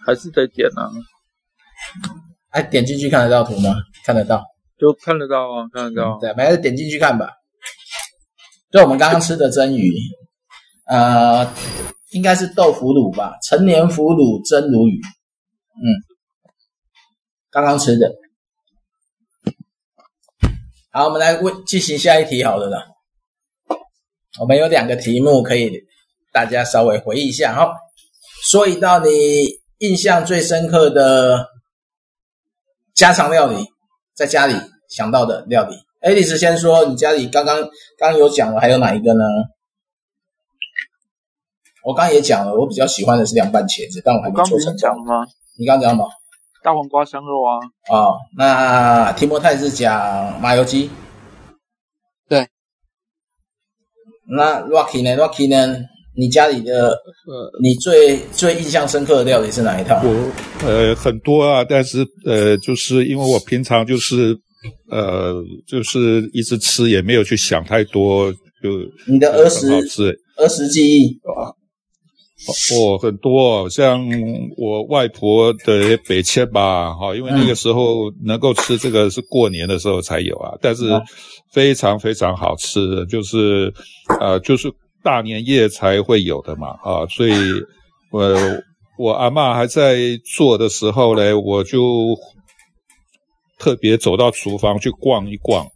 [0.06, 0.92] 还是得点啊。
[2.50, 3.74] 哎，点进去看得到图吗？
[4.04, 4.44] 看得到，
[4.78, 6.18] 就看得到啊，看得到。
[6.20, 7.30] 对，还是点进去看吧。
[8.70, 9.92] 就我们刚刚吃的蒸鱼，
[10.86, 11.52] 呃。
[12.10, 15.00] 应该是豆腐乳吧，陈年腐乳蒸鲈鱼。
[15.74, 15.82] 嗯，
[17.50, 18.08] 刚刚吃的。
[20.92, 22.86] 好，我们来问进行下一题，好了啦。
[24.38, 25.72] 我们有两个题目可以
[26.32, 27.52] 大家稍微回忆一下。
[27.52, 27.74] 好，
[28.48, 29.10] 说一道你
[29.78, 31.48] 印象最深刻的
[32.94, 33.56] 家常料理，
[34.14, 34.54] 在家里
[34.88, 35.76] 想到的料理。
[36.00, 37.62] 爱丽丝先说，你家里刚刚
[37.98, 39.24] 刚刚有讲了，还有哪一个呢？
[41.82, 44.66] 我刚刚也讲了，我比较喜欢的是凉拌茄子，但我还没做成。
[44.68, 45.26] 刚讲了吗？
[45.58, 46.08] 你刚刚讲什么？
[46.62, 47.58] 大黄瓜香肉啊。
[47.90, 50.90] 哦，那提摩太是讲麻油鸡。
[52.28, 52.48] 对。
[54.26, 55.84] 那 Rocky 呢？Rocky 呢？
[56.16, 56.90] 你家里的
[57.26, 60.00] 呃，你最最印象深刻的料理是哪一套？
[60.04, 64.36] 我呃很多啊，但是呃，就是因为我平常就是
[64.90, 65.34] 呃，
[65.66, 68.70] 就是一直吃，也没有去想太多，就
[69.06, 69.66] 你的儿时
[70.36, 71.52] 儿时记忆啊。
[72.46, 74.06] 哦，很多，像
[74.58, 80.84] 我外婆的北切吧，哈，因为那个时候能够吃这个是过年的时候才有啊，但是
[81.52, 83.72] 非常非常好吃，就是
[84.20, 84.70] 呃，就是
[85.04, 87.32] 大年夜才会有的嘛，啊，所以
[88.10, 88.34] 我
[88.98, 89.96] 我阿嬷还在
[90.34, 92.16] 做的时候呢，我就
[93.58, 95.66] 特别走到厨房去逛一逛，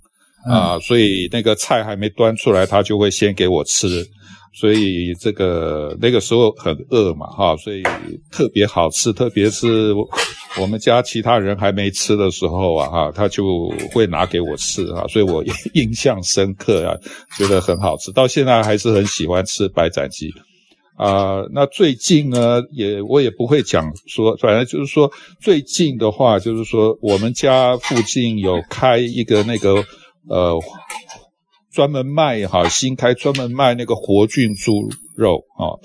[0.51, 4.05] 啊，所以那个菜还没端出来，她就会先给我吃。
[4.53, 7.83] 所以这个那个时候很饿嘛，哈，所以
[8.31, 9.95] 特别好吃，特别是
[10.61, 15.45] 我们家其他人还没吃的时候啊，哈，他就会拿给我吃啊，所以我
[15.75, 16.97] 印象深刻啊，
[17.37, 20.31] 觉得很好吃，到现在还是很喜欢吃白斩鸡
[20.97, 21.43] 啊。
[21.53, 29.85] 那最近呢，也我也不会讲说，反正就是说最近的话，就是说我们家附近有开一个那个
[30.29, 30.59] 呃。
[31.79, 35.79] 专门卖哈，新开专门卖那个活菌猪肉啊，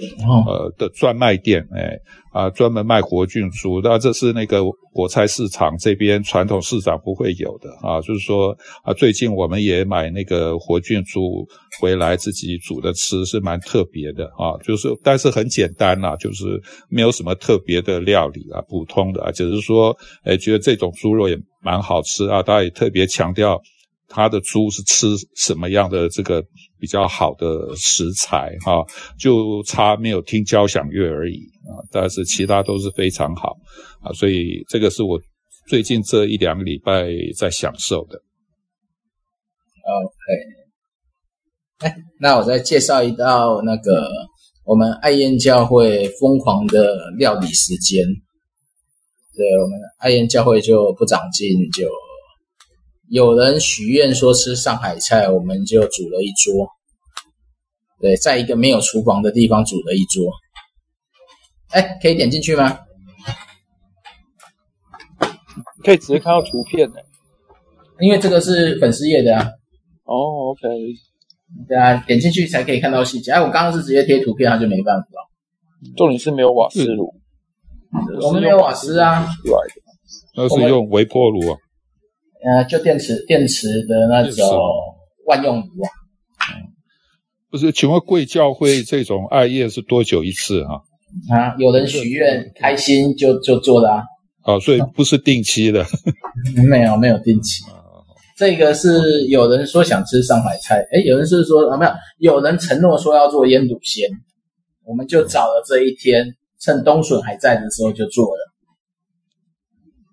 [0.48, 1.96] 呃的专卖店，哎
[2.32, 11.48] 啊，专门卖活菌猪，那这是那个果菜市场这边传统市场不会有的啊，就是说啊，最近我们也买那个活菌猪
[11.80, 23.62] 回来自己煮的吃，是蛮特别的啊，就是但是很简单呐，就是没有什么特别的料理啊，普通的啊，只是说哎觉得这种猪肉也蛮好吃啊，大家也特别强调。
[24.08, 26.44] 他的猪是吃什么样的这个
[26.80, 28.84] 比较好的食材哈，
[29.18, 33.58] 就差没有听交响乐而已啊，但是其他都是非常好
[34.02, 35.20] 啊，所以这个是我
[35.68, 38.22] 最近这一两个礼拜在享受的。
[39.86, 40.14] OK，
[41.80, 44.08] 哎，那我再介绍一道那个
[44.66, 48.06] 我们爱宴教会疯狂的料理时间。
[49.36, 51.88] 对，我们爱宴教会就不长进就。
[53.14, 56.68] 有人许愿说吃上海菜，我们就煮了一桌。
[58.02, 60.34] 对，在一个没有厨房的地方煮了一桌。
[61.70, 62.80] 哎，可以点进去吗？
[65.84, 67.06] 可以直接看到图片的，
[68.00, 69.48] 因为这个是粉丝页的啊。
[70.06, 70.68] 哦，OK。
[71.68, 73.32] 对啊，点进去才可以看到细节。
[73.32, 75.08] 哎，我刚刚是直接贴图片，它就没办法。
[75.96, 77.14] 重点是没有瓦斯炉，
[78.24, 79.28] 我们没有瓦斯啊。
[80.36, 81.60] 那是用微波炉啊。
[82.44, 84.48] 呃，就电池电池的那种
[85.26, 85.90] 万用仪啊。
[87.50, 90.82] 不是，请问贵教会这种艾叶是多久一次啊？
[91.30, 94.04] 啊，有人许愿开心就就做了啊。
[94.44, 95.86] 哦，所以不是定期的。
[96.68, 97.64] 没有没有定期。
[98.36, 101.86] 这个是有人说想吃上海菜，诶，有人是说啊没
[102.18, 104.10] 有，有人承诺说要做腌笃鲜，
[104.84, 108.53] 我们就找了这一天，趁冬笋还在的时候就做了。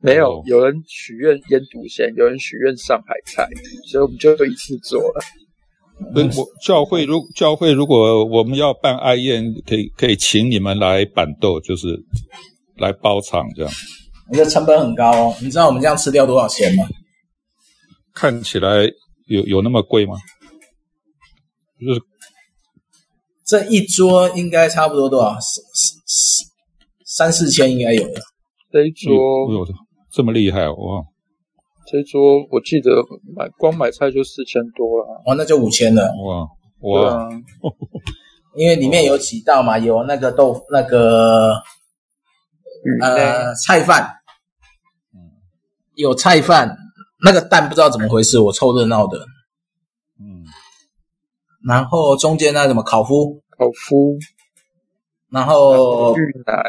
[0.02, 3.46] 没有，有人许愿腌笃鲜，有人许愿上海菜，
[3.90, 5.22] 所以我们就一次做了。
[6.14, 12.02] 我教会如教会如果我们要办爱宴，可以可以请你们来板豆，就是
[12.78, 13.70] 来包场这样。
[14.30, 16.88] 你的成本很高哦，你知道我们这样吃掉多少钱吗？
[18.14, 18.90] 看起来
[19.26, 20.16] 有有那么贵吗？
[21.78, 22.00] 就是
[23.44, 25.36] 这一桌应该差不多多少？
[25.38, 28.22] 三三四千应该有的。
[28.72, 29.12] 这一桌
[29.52, 29.74] 有的。
[30.12, 31.04] 这么厉害哇！
[31.86, 32.90] 这桌我记得
[33.36, 36.12] 买光买菜就四千多了，哦，那就五千了。
[36.24, 36.48] 哇
[36.80, 37.28] 哇！
[38.56, 41.52] 因为里面有几道嘛，有那个豆那个
[43.00, 44.16] 呃菜饭，
[45.14, 45.30] 嗯，
[45.94, 46.76] 有菜饭，
[47.24, 49.18] 那个蛋不知道怎么回事，我凑热闹的，
[50.18, 50.44] 嗯，
[51.64, 54.18] 然后中间那什么烤麸，烤麸，
[55.30, 56.62] 然后芋奶，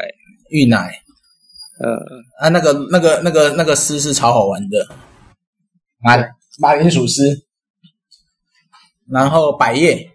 [0.50, 1.01] 芋奶。
[1.82, 1.98] 呃
[2.38, 4.86] 啊，那个那个那个那个丝是超好玩的，
[5.98, 6.16] 马
[6.60, 7.42] 马铃薯丝，
[9.10, 10.10] 然后百叶，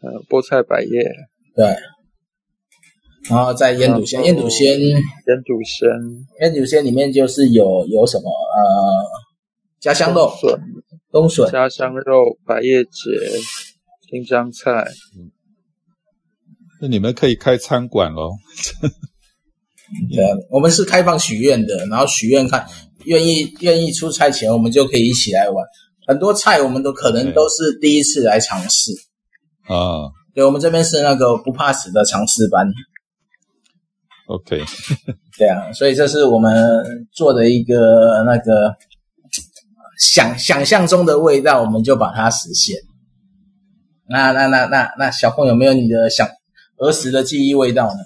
[0.00, 0.88] 呃，菠菜百叶，
[1.54, 1.76] 对，
[3.28, 5.88] 然后在腌笃鲜，腌笃鲜，腌笃鲜，
[6.40, 8.30] 腌笃鲜里面就是有有什么？
[8.30, 9.06] 呃，
[9.78, 10.60] 家乡肉、笋、
[11.12, 12.90] 冬笋、家乡肉、百叶结、
[14.08, 14.86] 新疆菜。
[16.80, 18.32] 那你们可以开餐馆哦。
[20.12, 22.66] 对啊，我们是开放许愿的，然后许愿看
[23.04, 25.64] 愿意愿意出菜前，我们就可以一起来玩。
[26.06, 28.92] 很多菜我们都可能都是第一次来尝试
[29.66, 30.10] 啊。
[30.34, 32.66] 对，我们这边是那个不怕死的尝试班。
[34.26, 34.62] OK，
[35.36, 36.52] 对啊，所以这是我们
[37.12, 38.76] 做的一个那个
[39.98, 42.76] 想想象中的味道，我们就把它实现。
[44.08, 46.28] 那那那那那小凤有没有你的想
[46.78, 48.00] 儿时的记忆味道呢？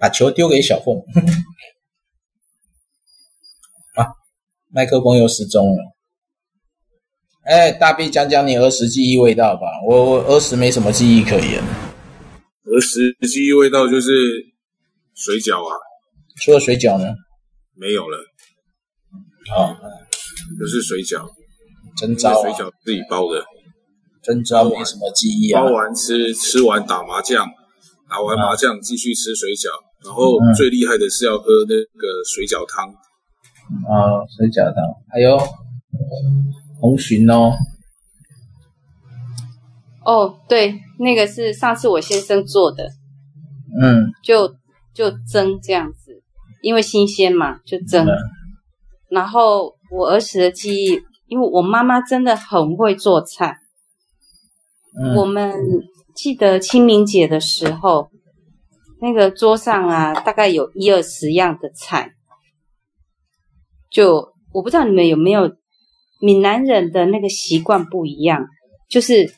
[0.00, 0.96] 把球丢给小凤。
[3.96, 4.06] 啊，
[4.72, 5.94] 麦克风又失踪了。
[7.42, 9.66] 哎，大 B 讲讲你儿时记忆味道吧。
[9.86, 11.62] 我我儿时没什么记忆可言。
[12.64, 14.08] 儿时记忆味道就是
[15.14, 15.76] 水饺啊。
[16.42, 17.14] 除了水饺呢？
[17.74, 18.16] 没有了。
[19.54, 19.76] 哦，
[20.58, 21.28] 就是水饺。
[21.98, 22.42] 真糟啊！
[22.42, 23.44] 水饺自己包的。
[24.22, 25.62] 真糟，没什么记忆啊。
[25.62, 27.46] 包完吃，吃完打麻将，
[28.08, 29.68] 打完麻将继续吃水饺，
[30.04, 32.88] 然后最厉害的是要喝那个水饺汤。
[33.86, 35.38] 啊，水饺汤，还有。
[36.80, 37.52] 红鲟哦，
[40.02, 42.88] 哦，对，那个是上次我先生做的，
[43.82, 44.48] 嗯，就
[44.94, 46.22] 就蒸这样子，
[46.62, 48.06] 因为新鲜嘛，就蒸。
[48.06, 48.16] 嗯、
[49.10, 53.58] 然后我儿时的记忆，因为我妈妈真的很会做菜，
[54.98, 55.52] 嗯、我们
[56.14, 58.10] 记得清明节的时候，
[59.00, 62.12] 那个桌上啊，大概有一二十样的菜，
[63.90, 65.52] 就我不知道你们有没有。
[66.22, 68.44] 闽南人的那个习惯不一样，
[68.90, 69.32] 就是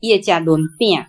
[0.00, 1.06] 叶家轮变，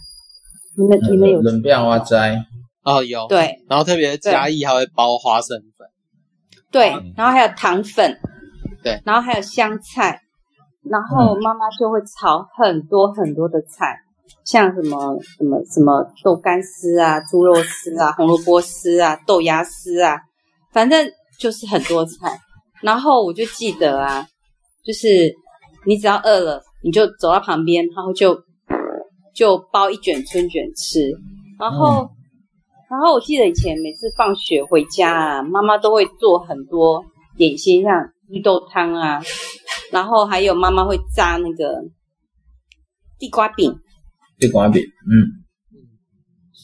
[0.78, 2.46] 你们你们有轮变花斋。
[2.82, 3.28] 哦有。
[3.28, 5.86] 对，然后特别嘉义还会包花生粉，
[6.72, 8.18] 对，然后还有糖粉，
[8.82, 10.22] 对，然后还有香菜，
[10.90, 14.00] 然后妈妈就会炒很多很多的菜，
[14.46, 20.20] 像什么什么什么豆干丝啊、猪肉丝啊、红萝卜丝啊、豆芽丝啊，
[20.72, 21.10] 反正
[21.40, 22.40] 就是很多菜，
[22.82, 24.28] 然后我就记得啊。
[24.86, 25.34] 就是
[25.88, 28.40] 你只要饿了，你就走到旁边，然后就
[29.34, 31.12] 就包一卷春卷吃。
[31.60, 32.10] 然后，嗯、
[32.92, 37.04] 然后我记得以前每次放学回家啊，妈妈都会做很多
[37.36, 37.92] 点心，像
[38.28, 39.20] 绿豆汤啊，
[39.92, 41.82] 然后还有妈妈会炸那个
[43.18, 43.76] 地瓜饼。
[44.38, 45.44] 地瓜饼，嗯。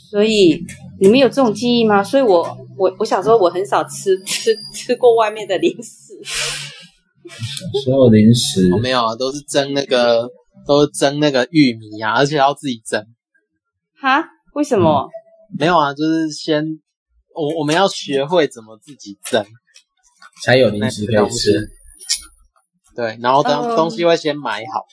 [0.09, 0.61] 所以
[0.99, 2.03] 你们有这种记忆吗？
[2.03, 6.13] 所以我我我小时候我很少吃吃吃过外面的零食。
[7.85, 10.29] 所有零食、哦、没有啊，都是蒸那个，
[10.67, 13.05] 都是蒸那个玉米啊，而且要自己蒸。
[14.01, 14.21] 哈？
[14.53, 15.07] 为什么？
[15.07, 16.61] 嗯、没有啊，就是先
[17.33, 19.45] 我我们要学会怎么自己蒸，
[20.43, 21.69] 才有零食可以吃。
[22.97, 24.85] 对，然后东东西会先买好。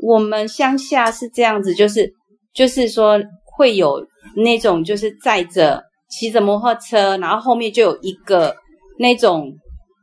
[0.00, 2.12] 呃、我们乡下是这样子，就是
[2.54, 3.20] 就是说
[3.56, 8.56] 会有那种就是载着骑着摩托车，然后后面就有一个
[8.98, 9.52] 那种。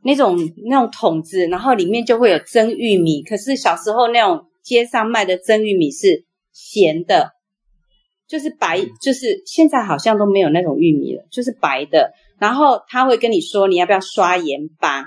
[0.04, 0.38] 那种
[0.68, 3.24] 那种桶子，然后里面就会有蒸玉米。
[3.24, 7.30] 可是小时候那种街上卖的蒸玉米是咸的，
[8.28, 12.12] 就是白，就是现在好像都没有那种玉米了，就是白的。
[12.38, 15.02] 然后他会跟你说，你要不要刷盐巴？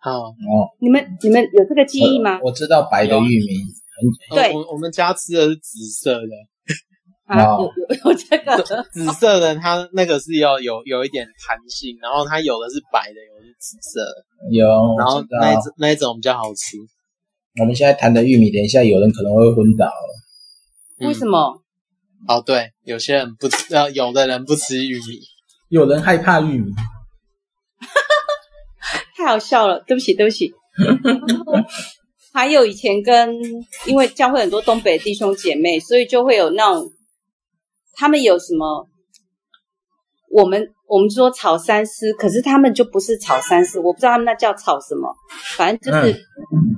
[0.00, 2.40] 好哦，你们你们有这个记忆吗？
[2.42, 3.81] 我，知道白的玉米，很
[4.30, 4.52] 对。
[4.54, 6.28] 我我们家吃的是紫色的。
[7.24, 8.62] 啊，有有有这个
[8.92, 14.66] 紫色的，它那个是要有有一点弹性，然后它有的是白的，有的是紫色的，有，
[14.98, 16.76] 然后那一种那一种比较好吃。
[17.60, 19.90] 我们现在谈的玉米，等一下有人可能会昏倒。
[20.98, 21.62] 为什么？
[22.28, 25.20] 哦，对，有些人不吃，呃，有的人不吃玉米，
[25.68, 26.72] 有人害怕玉米。
[29.16, 30.52] 太好笑了，对不起，对不起。
[32.32, 33.40] 还有以前跟
[33.86, 36.90] 因为教会很多东北弟兄姐妹，所以就会有那种。
[37.94, 38.88] 他们有什么？
[40.30, 45.14] 我们我们说炒三丝，可是他们就不是炒三丝，我不知道他们那叫炒什么。
[45.56, 46.76] 反正就是、嗯、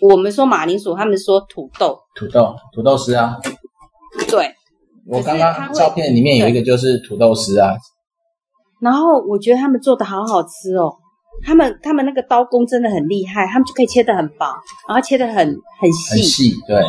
[0.00, 1.96] 我们说马铃薯，他们说土豆。
[2.16, 3.36] 土豆，土豆丝啊。
[4.28, 4.52] 对。
[5.06, 7.76] 我刚刚照片里面有一个就是土豆丝啊。
[8.80, 10.92] 然后我觉得他们做的好好吃哦。
[11.46, 14.46] 他们他们那个刀工真的很厉害，他们就可以切得很薄，
[14.88, 15.34] 然后切得很
[15.80, 16.10] 很细。
[16.10, 16.82] 很细，对。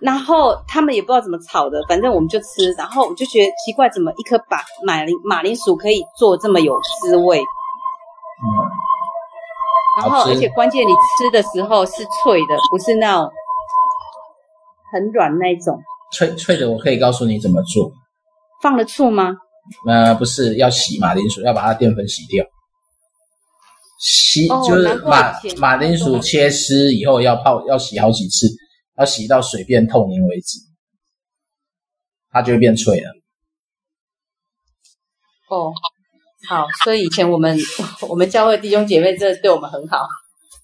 [0.00, 2.72] 然后他们也不知道怎么炒的，反正我们就吃。
[2.76, 7.38] 然后我就觉得奇怪，怎么一颗把马铃马铃薯可以做这么有滋味？
[7.40, 8.46] 嗯。
[10.02, 13.30] 然后而且关键，你吃的时候是脆的，不是那种
[14.92, 15.80] 很软那种。
[16.12, 17.90] 脆脆的，我可以告诉你怎么做。
[18.60, 19.34] 放了醋吗？
[19.88, 22.44] 呃，不是，要洗马铃薯，要把它淀粉洗掉。
[23.98, 28.46] 洗、哦、就是马马铃薯切丝以后要泡，要洗好几次，
[28.98, 30.58] 要洗到水变透明为止，
[32.30, 33.10] 它就会变脆了。
[35.48, 35.72] 哦，
[36.48, 37.56] 好，所以以前我们
[38.08, 40.06] 我们教会弟兄姐妹真的对我们很好。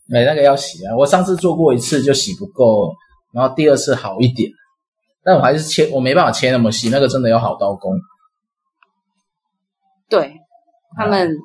[0.06, 2.92] 没那个要洗啊，我上次做过一次就洗不够，
[3.32, 4.50] 然后第二次好一点，
[5.22, 7.96] 但我还是切，我没办法切那么细，那个真的要好刀工。
[10.08, 10.34] 对，
[10.96, 11.36] 他们，嗯、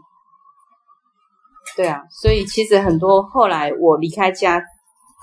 [1.77, 4.59] 对啊，所以其实很多后来我离开家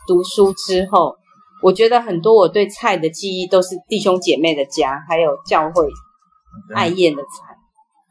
[0.07, 1.17] 读书之后，
[1.61, 5.85] 我觉得很多我对菜的记忆都是弟兄姐妹的家，还有教会
[6.73, 7.57] 爱宴的菜。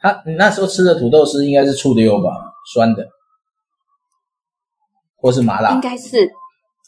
[0.01, 2.29] 他你那时候吃的土豆丝应该是醋溜吧，
[2.73, 3.07] 酸的，
[5.15, 5.71] 或是麻辣？
[5.71, 6.29] 应该是。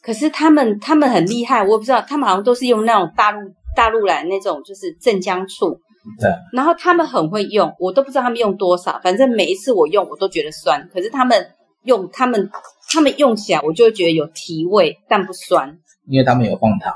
[0.02, 5.80] 可是他们他们很厉害，我也不知道，他们好像都是用那种大陆大陆来那种就是镇江醋。
[6.20, 6.32] 对。
[6.54, 10.90] 然后他们很会用，我都不知道他们用多少，反正每一次我用我都觉得酸。
[10.94, 11.52] 可是他们
[11.84, 12.50] 用他们
[12.90, 15.78] 他们用起来，我就会觉得有提味，但不酸。
[16.08, 16.94] 因为他们有放糖。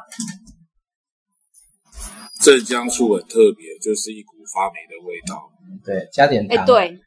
[2.42, 5.50] 镇江醋很特别，就是一股发霉的味道。
[5.84, 7.00] 对，加点糖，哎，对，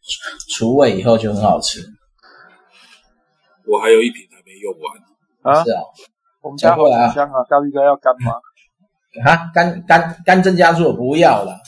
[0.55, 1.81] 除味以后就很好吃。
[3.67, 5.65] 我还有一瓶还没用完啊！
[5.65, 5.81] 是啊，
[6.43, 6.85] 我们家好
[7.15, 7.45] 香啊！
[7.49, 8.33] 高一哥要干吗？
[9.25, 11.59] 啊，干干干增加醋不要了。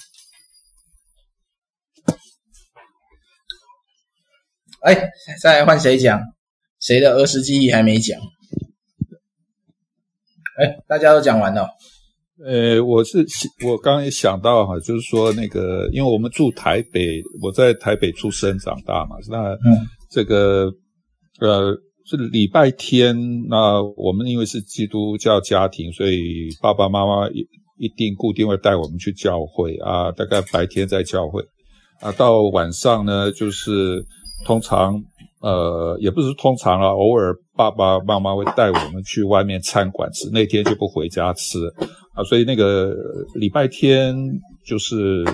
[4.85, 4.95] 哎，
[5.41, 6.20] 再来换谁讲？
[6.78, 8.20] 谁的儿时记忆还没讲？
[10.61, 11.66] 哎，大家都讲完了。
[12.45, 13.24] 呃，我是
[13.64, 20.70] 我刚刚也想到哈，就是说那个，因为我们住台北，我在台北出生长大嘛，那嗯，这个
[21.41, 21.74] 呃
[22.05, 23.16] 是礼拜天，
[23.49, 27.47] 那我们因为是基督教家庭，所以爸爸妈妈一
[27.78, 31.43] 一定固定会带我们去教会啊，大概白天在教会
[32.03, 34.05] 啊，到晚上呢，就是
[34.45, 35.03] 通常
[35.41, 41.59] 呃也不是通常啊，偶尔爸爸妈妈会带我们去外面餐馆吃，那天就不回家吃。
[42.14, 42.95] 啊，所以那个
[43.35, 44.14] 礼拜天
[44.64, 45.24] 就是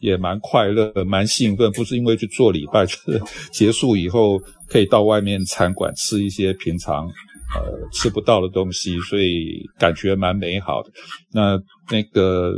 [0.00, 3.20] 也蛮快乐、蛮兴奋，不是因为去做礼拜，就是
[3.52, 7.06] 结束以后可以到外面餐馆吃一些平常
[7.54, 10.90] 呃吃不到的东西，所以感觉蛮美好的。
[11.32, 12.54] 那那个，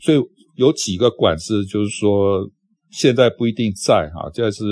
[0.00, 0.20] 所以
[0.56, 2.44] 有几个馆子，就是说
[2.96, 4.64] 现在不一定在哈，这是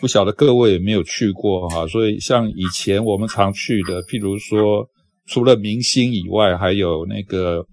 [0.00, 1.86] 不晓得各位有没有去过哈。
[1.86, 4.86] 所以像以前我们常去的，譬如说
[5.26, 7.64] 除了明星以外，还有那个。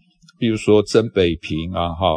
[0.41, 2.15] 比如说真北平啊，哈，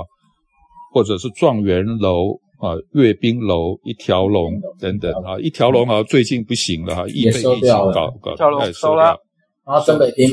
[0.95, 7.91] 或者是状元楼啊、阅兵楼、一条龙等等啊，一条龙好像最近不行了哈，疫情搞
[8.23, 9.19] 搞，太收了。
[9.67, 10.31] 然后真北平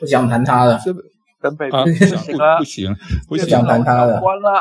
[0.00, 0.80] 不想谈他了，
[1.42, 2.96] 真北平不行了，不行，
[3.28, 4.58] 不想谈他了，关了。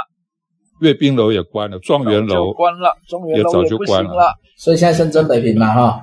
[0.82, 4.34] 阅兵楼也关了，状元楼关了，状元楼也早就关了。
[4.58, 6.02] 所以现在剩真北平了，哈，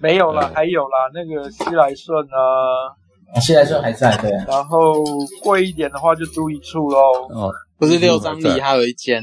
[0.00, 2.96] 没有了，还有啦，那个西来顺啊。
[3.34, 4.30] 啊，西来顺还在，对。
[4.46, 5.02] 然后
[5.42, 6.98] 贵一点的话就租一处喽。
[7.30, 9.22] 哦，不是六张里还有一间。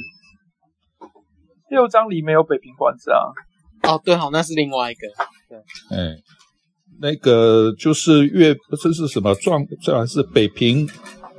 [1.70, 3.30] 六张里没有北平馆子啊。
[3.84, 5.08] 哦，对，好，那是另外一个。
[5.48, 5.60] 对，
[5.96, 6.16] 哎，
[7.00, 9.64] 那个就是粤，这是什么状？
[9.84, 10.90] 这还是北平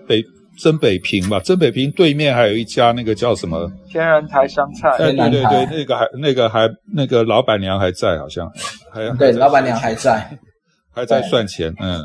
[0.07, 0.23] 北
[0.61, 1.41] 真北平吧？
[1.41, 3.71] 真北平对面还有一家，那个叫什么？
[3.89, 4.91] 天然台香菜。
[4.91, 8.51] 哎，对对对，那个还那个还那个老板娘还在，好像
[8.93, 10.31] 还对，老板娘还在，
[10.95, 12.05] 还在算钱，嗯。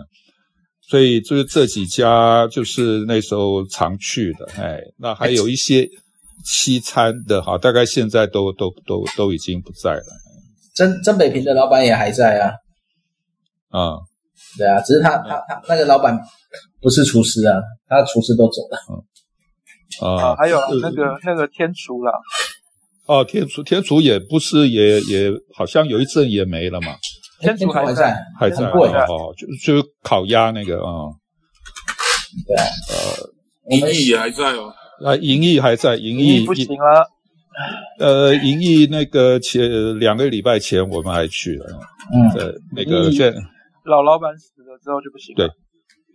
[0.87, 5.89] 所以就是这几家，就是那时候常去的，哎，那还有一些
[6.43, 10.03] 西餐的哈，大概现在都都都都已经不在了。
[10.75, 12.51] 真真北平的老板也还在啊，
[13.71, 13.99] 啊、嗯，
[14.57, 16.19] 对啊，只是他他他那个老板
[16.81, 18.77] 不是厨师啊，他的厨师都走了。
[20.01, 22.11] 嗯、啊，还有那个那个天厨了。
[23.07, 26.95] 哦，天厨天厨也不是也也好像有一阵也没了嘛。
[27.39, 31.11] 天厨还在，还在哦，就就烤鸭那个啊，
[32.47, 34.73] 对，呃，银翼也还在哦，
[35.05, 37.05] 啊，银翼还在，银翼不行了，
[37.99, 41.65] 呃，银翼那个前两个礼拜前我们还去了，
[42.13, 43.33] 嗯，对，那个现
[43.85, 45.47] 老老板死了之后就不行了，对，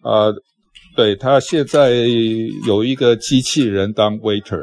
[0.02, 0.32] 啊。
[0.96, 1.90] 对，他现在
[2.66, 4.60] 有一个机器人当 waiter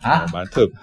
[0.00, 0.74] 啊，蛮特别，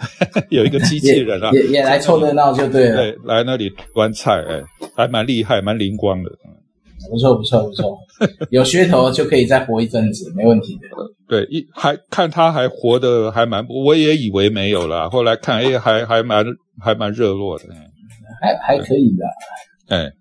[0.58, 2.98] 有一个机器人啊，也也，也来凑热闹就对了。
[2.98, 4.62] 对，来那里端菜，哎，
[4.96, 6.30] 还蛮厉害，蛮灵光的。
[7.10, 7.98] 不错，不错，不错，
[8.52, 10.88] 有噱头就可以再活一阵子，没问题的。
[11.28, 16.46] 对，一还看他还活得还蛮，我也以为没有了，后来看，哎，还还蛮
[16.82, 17.66] 还蛮热络的，
[18.42, 19.96] 还还可以的。
[19.96, 20.12] 哎，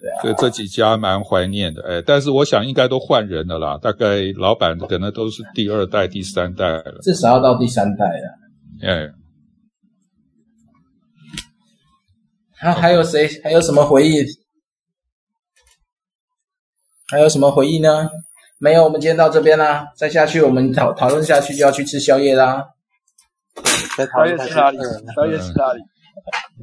[0.00, 8.38] 对啊，所以这几家蛮怀念的，哎，但是我想应该都换人了啦，大概老板可能都是第二代、第三代了，至少要到第三代了。
[8.82, 9.10] 哎，
[12.54, 13.28] 还还有谁？
[13.42, 14.24] 还有什么回忆？
[17.10, 18.08] 还有什么回忆呢？
[18.60, 19.86] 没有，我们今天到这边啦。
[19.96, 22.64] 再下去，我们讨讨论下去就要去吃宵夜啦。
[23.96, 24.78] 宵夜吃哪里？
[25.14, 25.80] 宵夜吃哪里？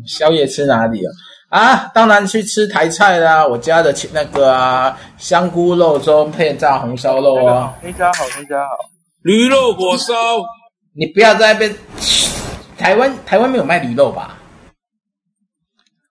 [0.06, 1.12] 宵夜吃哪里啊？
[1.56, 3.48] 啊，当然去吃台菜啦！
[3.48, 7.74] 我家的那个啊，香菇肉粥配炸红烧肉啊。
[7.82, 8.76] 那家好，那家好。
[9.22, 10.14] 驴肉火烧，
[10.94, 11.74] 你不要在那边。
[12.78, 14.38] 台湾台湾没有卖驴肉吧？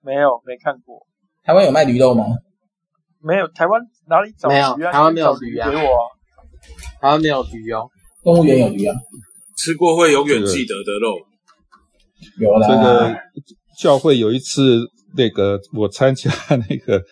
[0.01, 1.07] 没有，没看过。
[1.45, 2.25] 台湾有卖驴肉吗？
[3.21, 4.75] 没有，台湾哪里找鱼啊？
[4.79, 5.69] 没有，台湾没有驴啊。
[5.69, 6.05] 给我啊。
[7.03, 7.91] 台湾没有驴哦。
[8.23, 8.95] 动物园有驴啊。
[9.59, 11.19] 吃过会永远记得的肉。
[12.41, 12.67] 有啦。
[12.67, 13.15] 这个
[13.79, 14.91] 教会有一次。
[15.17, 16.31] 那个我参加
[16.69, 17.03] 那个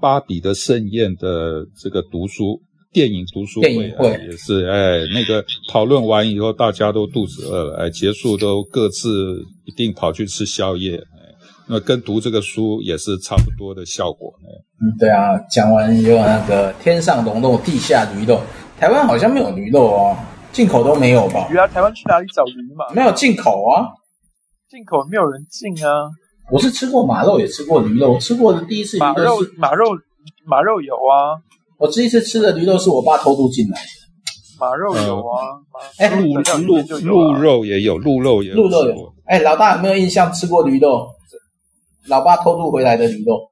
[0.00, 2.60] 芭比的盛宴的这个读书
[2.92, 11.34] 电影读书会，啊，会也是哎，那个讨论完以后大家都肚子饿了，哎，结束都各自一定跑去吃宵夜，哎，
[11.68, 14.48] 那跟读这个书也是差不多的效果，哎，
[14.80, 18.40] 嗯，对啊，讲完有那个天上龙肉，地下驴肉，
[18.78, 20.16] 台湾好像没有驴肉哦，
[20.52, 21.48] 进口都没有吧？
[21.50, 22.86] 鱼啊，台湾去哪里找鱼嘛？
[22.94, 23.92] 没有进口啊，
[24.70, 26.10] 进口没有人进啊。
[26.50, 28.18] 我是吃过马肉，也吃过驴肉。
[28.18, 29.86] 吃过的第一次马肉，马肉，
[30.44, 31.42] 马肉有啊。
[31.78, 33.88] 我第一次吃的驴肉是我爸偷渡进来的。
[34.58, 35.58] 马肉有啊。
[35.98, 38.56] 哎，鹿鹿鹿肉也有，鹿肉也有。
[38.56, 39.14] 鹿肉有。
[39.26, 41.08] 哎，老大有没有印象吃过驴肉？
[42.06, 43.50] 老爸偷渡回来的驴肉。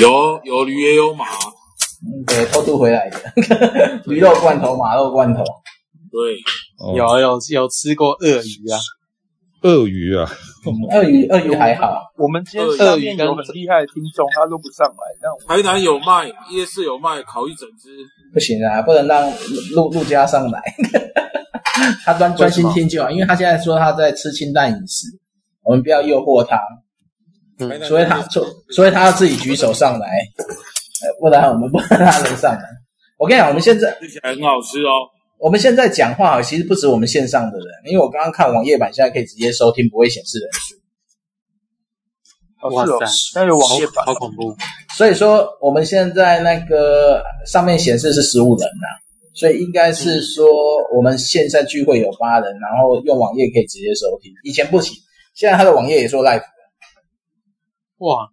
[0.00, 1.24] 有有驴也有马。
[1.26, 3.18] 嗯，对，偷渡回来的
[4.06, 5.42] 驴肉罐头，马肉罐头。
[6.10, 6.36] 对，
[6.96, 8.78] 有有有吃过鳄鱼啊。
[9.62, 10.28] 鳄鱼啊，
[10.92, 12.12] 鳄鱼鳄鱼还好。
[12.16, 15.02] 我们今天下面有很厉害的听众，他都不上来。
[15.46, 17.90] 台南有卖，夜市有卖，烤一整只。
[18.32, 19.30] 不行啊，不能让
[19.74, 20.60] 陆陆家上来。
[22.04, 25.06] 他专专心听就好，因为他现在说他在吃清淡饮食，
[25.62, 26.58] 我们不要诱惑他。
[27.58, 30.08] 嗯，所以他所所以他要自己举手上来，
[31.20, 32.62] 不然我们不让他能上来。
[33.18, 34.90] 我跟你讲，我们现在吃起来很好吃哦。
[35.44, 40.74] 我们现在讲话其实不止我们线上的人，因为我刚刚看网页版，现在可以直接收听，不会显示人数。
[42.74, 42.94] 哇塞，
[43.34, 44.56] 那有网页版，好恐怖。
[44.96, 48.88] 所以说我们现在那个上面显示是十五人呐，
[49.34, 50.46] 所以应该是说
[50.96, 54.32] 我们现在聚会有八人，然后用网页可以直接收听。
[54.44, 54.94] 以前不行，
[55.34, 56.40] 现在他的网页也做 live。
[57.98, 58.30] 哇！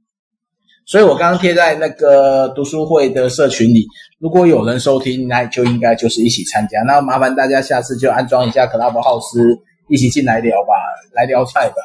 [0.85, 3.85] 所以我刚刚贴在那个读书会的社群里，
[4.19, 6.81] 如果有人收听，那就应该就是一起参加。
[6.81, 9.57] 那麻烦大家下次就安装一下 Clubhouse，
[9.89, 10.73] 一起进来聊吧，
[11.13, 11.75] 来聊菜吧。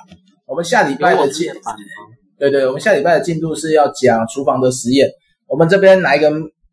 [0.47, 1.47] 我们下礼拜的进，
[2.39, 5.09] 对对，我们下礼拜的进度是要讲厨房的实验。
[5.47, 6.29] 我们这边哪一个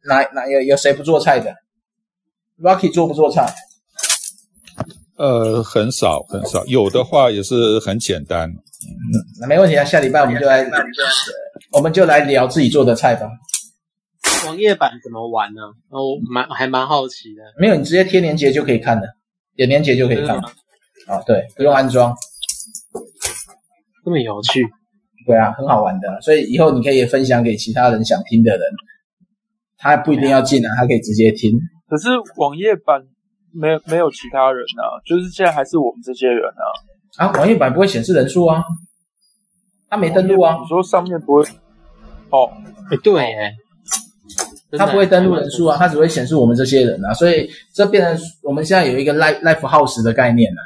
[0.08, 1.54] 哪哪有有谁不做菜的
[2.60, 3.54] ？Rocky 做不做菜？
[5.18, 8.50] 呃，很少很少，有的话也是很简单。
[8.50, 10.64] 嗯，那没问题啊，下礼拜我们就来。
[11.74, 13.28] 我们就来聊自己做的菜吧。
[14.46, 15.62] 网页版怎么玩呢？
[15.90, 17.42] 我蛮还蛮好奇的。
[17.58, 19.08] 没有，你直接贴链接就可以看的，
[19.56, 20.38] 点链接就可以看。
[21.08, 22.16] 啊，对，不用安装，
[24.06, 24.64] 这么有趣。
[25.26, 28.62] 对啊，很好玩的，所以以后你可以分享给其他人想听的人，
[29.78, 31.58] 他不一定要进啊，他可以直接听。
[31.88, 33.02] 可是网页版
[33.52, 37.26] 没有没有其他人啊，就是现在还是我们这些人啊。
[37.26, 38.64] 啊，网页版不会显示人数啊。
[39.90, 40.58] 他没登录啊！
[40.60, 41.44] 你说上面不会？
[42.34, 42.50] 哦，
[42.90, 43.54] 哎，对，哎，
[44.76, 50.62] 他不会登录人数啊，他只会显示我们这些人啊，所以这变成我们现在有一个 live live house 的概念了。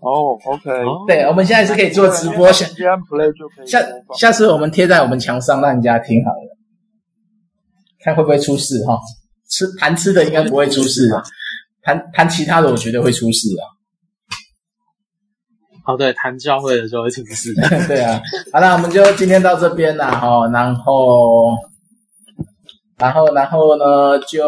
[0.00, 0.70] 哦，OK，
[1.06, 2.66] 对，我们现在是可以做直播，下
[3.64, 3.80] 下
[4.18, 6.58] 下次我们贴在我们墙上，让人家听好了，
[8.02, 8.98] 看会不会出事哈？
[9.48, 11.22] 吃谈吃的应该不会出事啊，
[11.80, 13.64] 谈谈其他的我觉得会出事啊。
[15.86, 17.68] 哦，对，谈教会的时候挺是的。
[17.86, 18.20] 对啊，
[18.52, 21.54] 好了，我们就今天到这边了哈，然后，
[22.96, 24.42] 然后，然后呢，就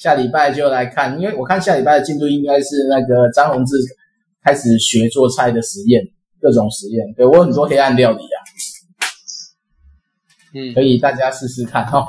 [0.00, 3.76] 下礼拜就来看，因为我看下礼拜的进度应该是那个张宏志
[4.42, 6.02] 开始学做菜的实验，
[6.40, 7.06] 各种实验。
[7.16, 8.38] 对，我有很多黑暗料理啊，
[10.54, 12.04] 嗯，可以大家试试看哈。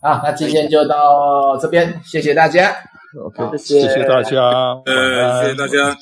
[0.00, 2.74] 好，那今天就到这边，谢谢大家。
[3.22, 4.40] OK，谢谢大家，
[4.86, 5.94] 呃，谢谢大家。